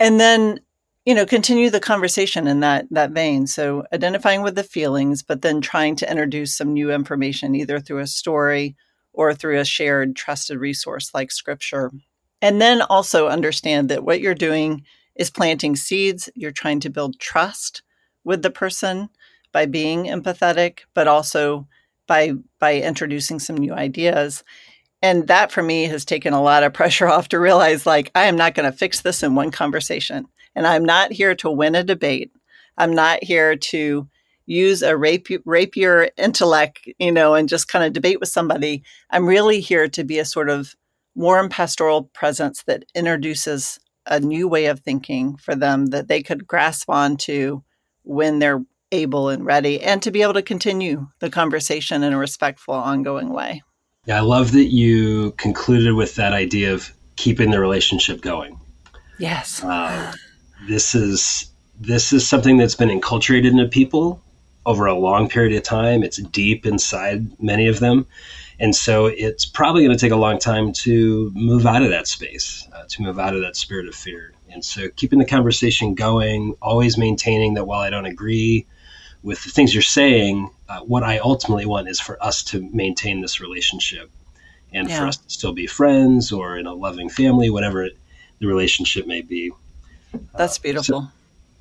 And 0.00 0.18
then 0.18 0.58
you 1.04 1.14
know 1.14 1.26
continue 1.26 1.70
the 1.70 1.80
conversation 1.80 2.46
in 2.46 2.60
that 2.60 2.86
that 2.90 3.10
vein 3.10 3.46
so 3.46 3.84
identifying 3.92 4.42
with 4.42 4.54
the 4.54 4.62
feelings 4.62 5.22
but 5.22 5.42
then 5.42 5.60
trying 5.60 5.94
to 5.96 6.10
introduce 6.10 6.56
some 6.56 6.72
new 6.72 6.90
information 6.90 7.54
either 7.54 7.78
through 7.78 7.98
a 7.98 8.06
story 8.06 8.74
or 9.12 9.34
through 9.34 9.58
a 9.58 9.64
shared 9.64 10.16
trusted 10.16 10.58
resource 10.58 11.10
like 11.14 11.30
scripture 11.30 11.92
and 12.40 12.60
then 12.60 12.82
also 12.82 13.28
understand 13.28 13.88
that 13.88 14.04
what 14.04 14.20
you're 14.20 14.34
doing 14.34 14.82
is 15.16 15.30
planting 15.30 15.76
seeds 15.76 16.28
you're 16.34 16.50
trying 16.50 16.80
to 16.80 16.90
build 16.90 17.18
trust 17.18 17.82
with 18.24 18.42
the 18.42 18.50
person 18.50 19.08
by 19.52 19.66
being 19.66 20.04
empathetic 20.04 20.80
but 20.94 21.08
also 21.08 21.66
by 22.06 22.32
by 22.58 22.76
introducing 22.76 23.38
some 23.38 23.56
new 23.56 23.72
ideas 23.72 24.44
and 25.02 25.26
that 25.26 25.52
for 25.52 25.62
me 25.62 25.84
has 25.84 26.04
taken 26.04 26.32
a 26.32 26.42
lot 26.42 26.62
of 26.62 26.72
pressure 26.72 27.08
off 27.14 27.28
to 27.28 27.38
realize 27.38 27.86
like 27.86 28.10
i 28.14 28.24
am 28.24 28.36
not 28.36 28.54
going 28.54 28.70
to 28.70 28.76
fix 28.76 29.00
this 29.00 29.22
in 29.22 29.34
one 29.34 29.50
conversation 29.50 30.26
and 30.54 30.66
I'm 30.66 30.84
not 30.84 31.12
here 31.12 31.34
to 31.36 31.50
win 31.50 31.74
a 31.74 31.84
debate. 31.84 32.30
I'm 32.78 32.94
not 32.94 33.22
here 33.22 33.56
to 33.56 34.08
use 34.46 34.82
a 34.82 34.96
rape, 34.96 35.28
rapier 35.44 36.10
intellect, 36.16 36.88
you 36.98 37.10
know, 37.10 37.34
and 37.34 37.48
just 37.48 37.68
kind 37.68 37.84
of 37.84 37.92
debate 37.92 38.20
with 38.20 38.28
somebody. 38.28 38.82
I'm 39.10 39.26
really 39.26 39.60
here 39.60 39.88
to 39.88 40.04
be 40.04 40.18
a 40.18 40.24
sort 40.24 40.50
of 40.50 40.74
warm 41.14 41.48
pastoral 41.48 42.04
presence 42.14 42.62
that 42.64 42.84
introduces 42.94 43.78
a 44.06 44.20
new 44.20 44.48
way 44.48 44.66
of 44.66 44.80
thinking 44.80 45.36
for 45.36 45.54
them 45.54 45.86
that 45.86 46.08
they 46.08 46.22
could 46.22 46.46
grasp 46.46 46.90
onto 46.90 47.62
when 48.02 48.38
they're 48.38 48.62
able 48.92 49.28
and 49.28 49.44
ready 49.44 49.80
and 49.80 50.02
to 50.02 50.10
be 50.10 50.22
able 50.22 50.34
to 50.34 50.42
continue 50.42 51.08
the 51.18 51.30
conversation 51.30 52.02
in 52.02 52.12
a 52.12 52.18
respectful 52.18 52.74
ongoing 52.74 53.30
way. 53.30 53.62
Yeah, 54.06 54.18
I 54.18 54.20
love 54.20 54.52
that 54.52 54.66
you 54.66 55.32
concluded 55.32 55.94
with 55.94 56.14
that 56.16 56.32
idea 56.32 56.74
of 56.74 56.92
keeping 57.16 57.50
the 57.50 57.60
relationship 57.60 58.20
going. 58.20 58.60
Yes. 59.18 59.62
Uh, 59.64 60.12
this 60.68 60.94
is 60.94 61.50
this 61.80 62.12
is 62.12 62.26
something 62.26 62.56
that's 62.56 62.74
been 62.74 62.88
enculturated 62.88 63.50
into 63.50 63.66
people 63.66 64.22
over 64.66 64.86
a 64.86 64.94
long 64.94 65.28
period 65.28 65.56
of 65.56 65.62
time. 65.62 66.02
It's 66.02 66.18
deep 66.18 66.66
inside 66.66 67.40
many 67.42 67.66
of 67.66 67.80
them. 67.80 68.06
And 68.60 68.74
so 68.74 69.06
it's 69.06 69.44
probably 69.44 69.84
going 69.84 69.96
to 69.96 70.00
take 70.00 70.12
a 70.12 70.16
long 70.16 70.38
time 70.38 70.72
to 70.72 71.30
move 71.34 71.66
out 71.66 71.82
of 71.82 71.90
that 71.90 72.06
space, 72.06 72.68
uh, 72.72 72.84
to 72.88 73.02
move 73.02 73.18
out 73.18 73.34
of 73.34 73.40
that 73.40 73.56
spirit 73.56 73.88
of 73.88 73.94
fear. 73.94 74.32
And 74.50 74.64
so 74.64 74.88
keeping 74.90 75.18
the 75.18 75.24
conversation 75.24 75.94
going, 75.94 76.54
always 76.62 76.96
maintaining 76.96 77.54
that 77.54 77.64
while 77.64 77.80
I 77.80 77.90
don't 77.90 78.06
agree 78.06 78.66
with 79.22 79.42
the 79.42 79.50
things 79.50 79.74
you're 79.74 79.82
saying, 79.82 80.50
uh, 80.68 80.80
what 80.80 81.02
I 81.02 81.18
ultimately 81.18 81.66
want 81.66 81.88
is 81.88 81.98
for 81.98 82.22
us 82.22 82.44
to 82.44 82.68
maintain 82.72 83.20
this 83.20 83.40
relationship 83.40 84.10
and 84.72 84.88
yeah. 84.88 85.00
for 85.00 85.06
us 85.06 85.16
to 85.16 85.30
still 85.30 85.52
be 85.52 85.66
friends 85.66 86.30
or 86.30 86.56
in 86.56 86.66
a 86.66 86.74
loving 86.74 87.08
family, 87.08 87.50
whatever 87.50 87.88
the 88.38 88.46
relationship 88.46 89.06
may 89.06 89.22
be. 89.22 89.50
That's 90.36 90.58
beautiful. 90.58 91.02
So, 91.02 91.08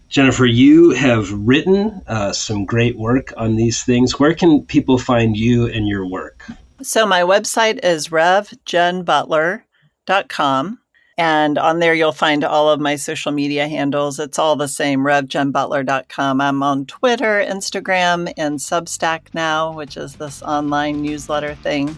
Jennifer, 0.09 0.45
you 0.45 0.91
have 0.91 1.31
written 1.31 2.03
uh, 2.05 2.33
some 2.33 2.65
great 2.65 2.95
work 2.95 3.33
on 3.35 3.55
these 3.55 3.83
things. 3.83 4.19
Where 4.19 4.35
can 4.35 4.63
people 4.63 4.99
find 4.99 5.35
you 5.35 5.65
and 5.65 5.87
your 5.87 6.05
work? 6.05 6.45
So, 6.81 7.05
my 7.05 7.21
website 7.21 7.79
is 7.83 8.07
revjenbutler.com. 8.09 10.79
And 11.15 11.59
on 11.59 11.77
there, 11.77 11.93
you'll 11.93 12.11
find 12.11 12.43
all 12.43 12.69
of 12.69 12.79
my 12.79 12.95
social 12.95 13.31
media 13.31 13.67
handles. 13.67 14.19
It's 14.19 14.39
all 14.39 14.55
the 14.55 14.67
same, 14.67 15.01
revjenbutler.com. 15.01 16.41
I'm 16.41 16.63
on 16.63 16.87
Twitter, 16.87 17.45
Instagram, 17.47 18.33
and 18.35 18.57
Substack 18.57 19.31
now, 19.33 19.73
which 19.73 19.95
is 19.95 20.15
this 20.15 20.41
online 20.41 21.03
newsletter 21.03 21.53
thing. 21.55 21.95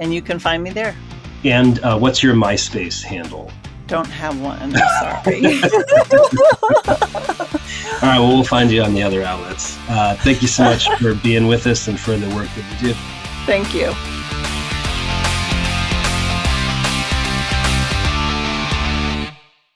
And 0.00 0.12
you 0.12 0.20
can 0.20 0.40
find 0.40 0.64
me 0.64 0.70
there. 0.70 0.96
And 1.44 1.78
uh, 1.80 1.98
what's 1.98 2.22
your 2.22 2.34
MySpace 2.34 3.02
handle? 3.02 3.50
don't 3.90 4.06
have 4.06 4.40
one. 4.40 4.72
Sorry. 5.00 5.44
All 8.02 8.08
right. 8.08 8.18
Well, 8.18 8.28
we'll 8.28 8.44
find 8.44 8.70
you 8.70 8.82
on 8.82 8.94
the 8.94 9.02
other 9.02 9.22
outlets. 9.22 9.76
Uh, 9.88 10.16
thank 10.20 10.40
you 10.40 10.48
so 10.48 10.62
much 10.62 10.88
for 11.00 11.14
being 11.16 11.48
with 11.48 11.66
us 11.66 11.88
and 11.88 11.98
for 11.98 12.16
the 12.16 12.34
work 12.34 12.48
that 12.54 12.82
you 12.82 12.94
do. 12.94 13.19
Thank 13.50 13.74
you. 13.74 14.19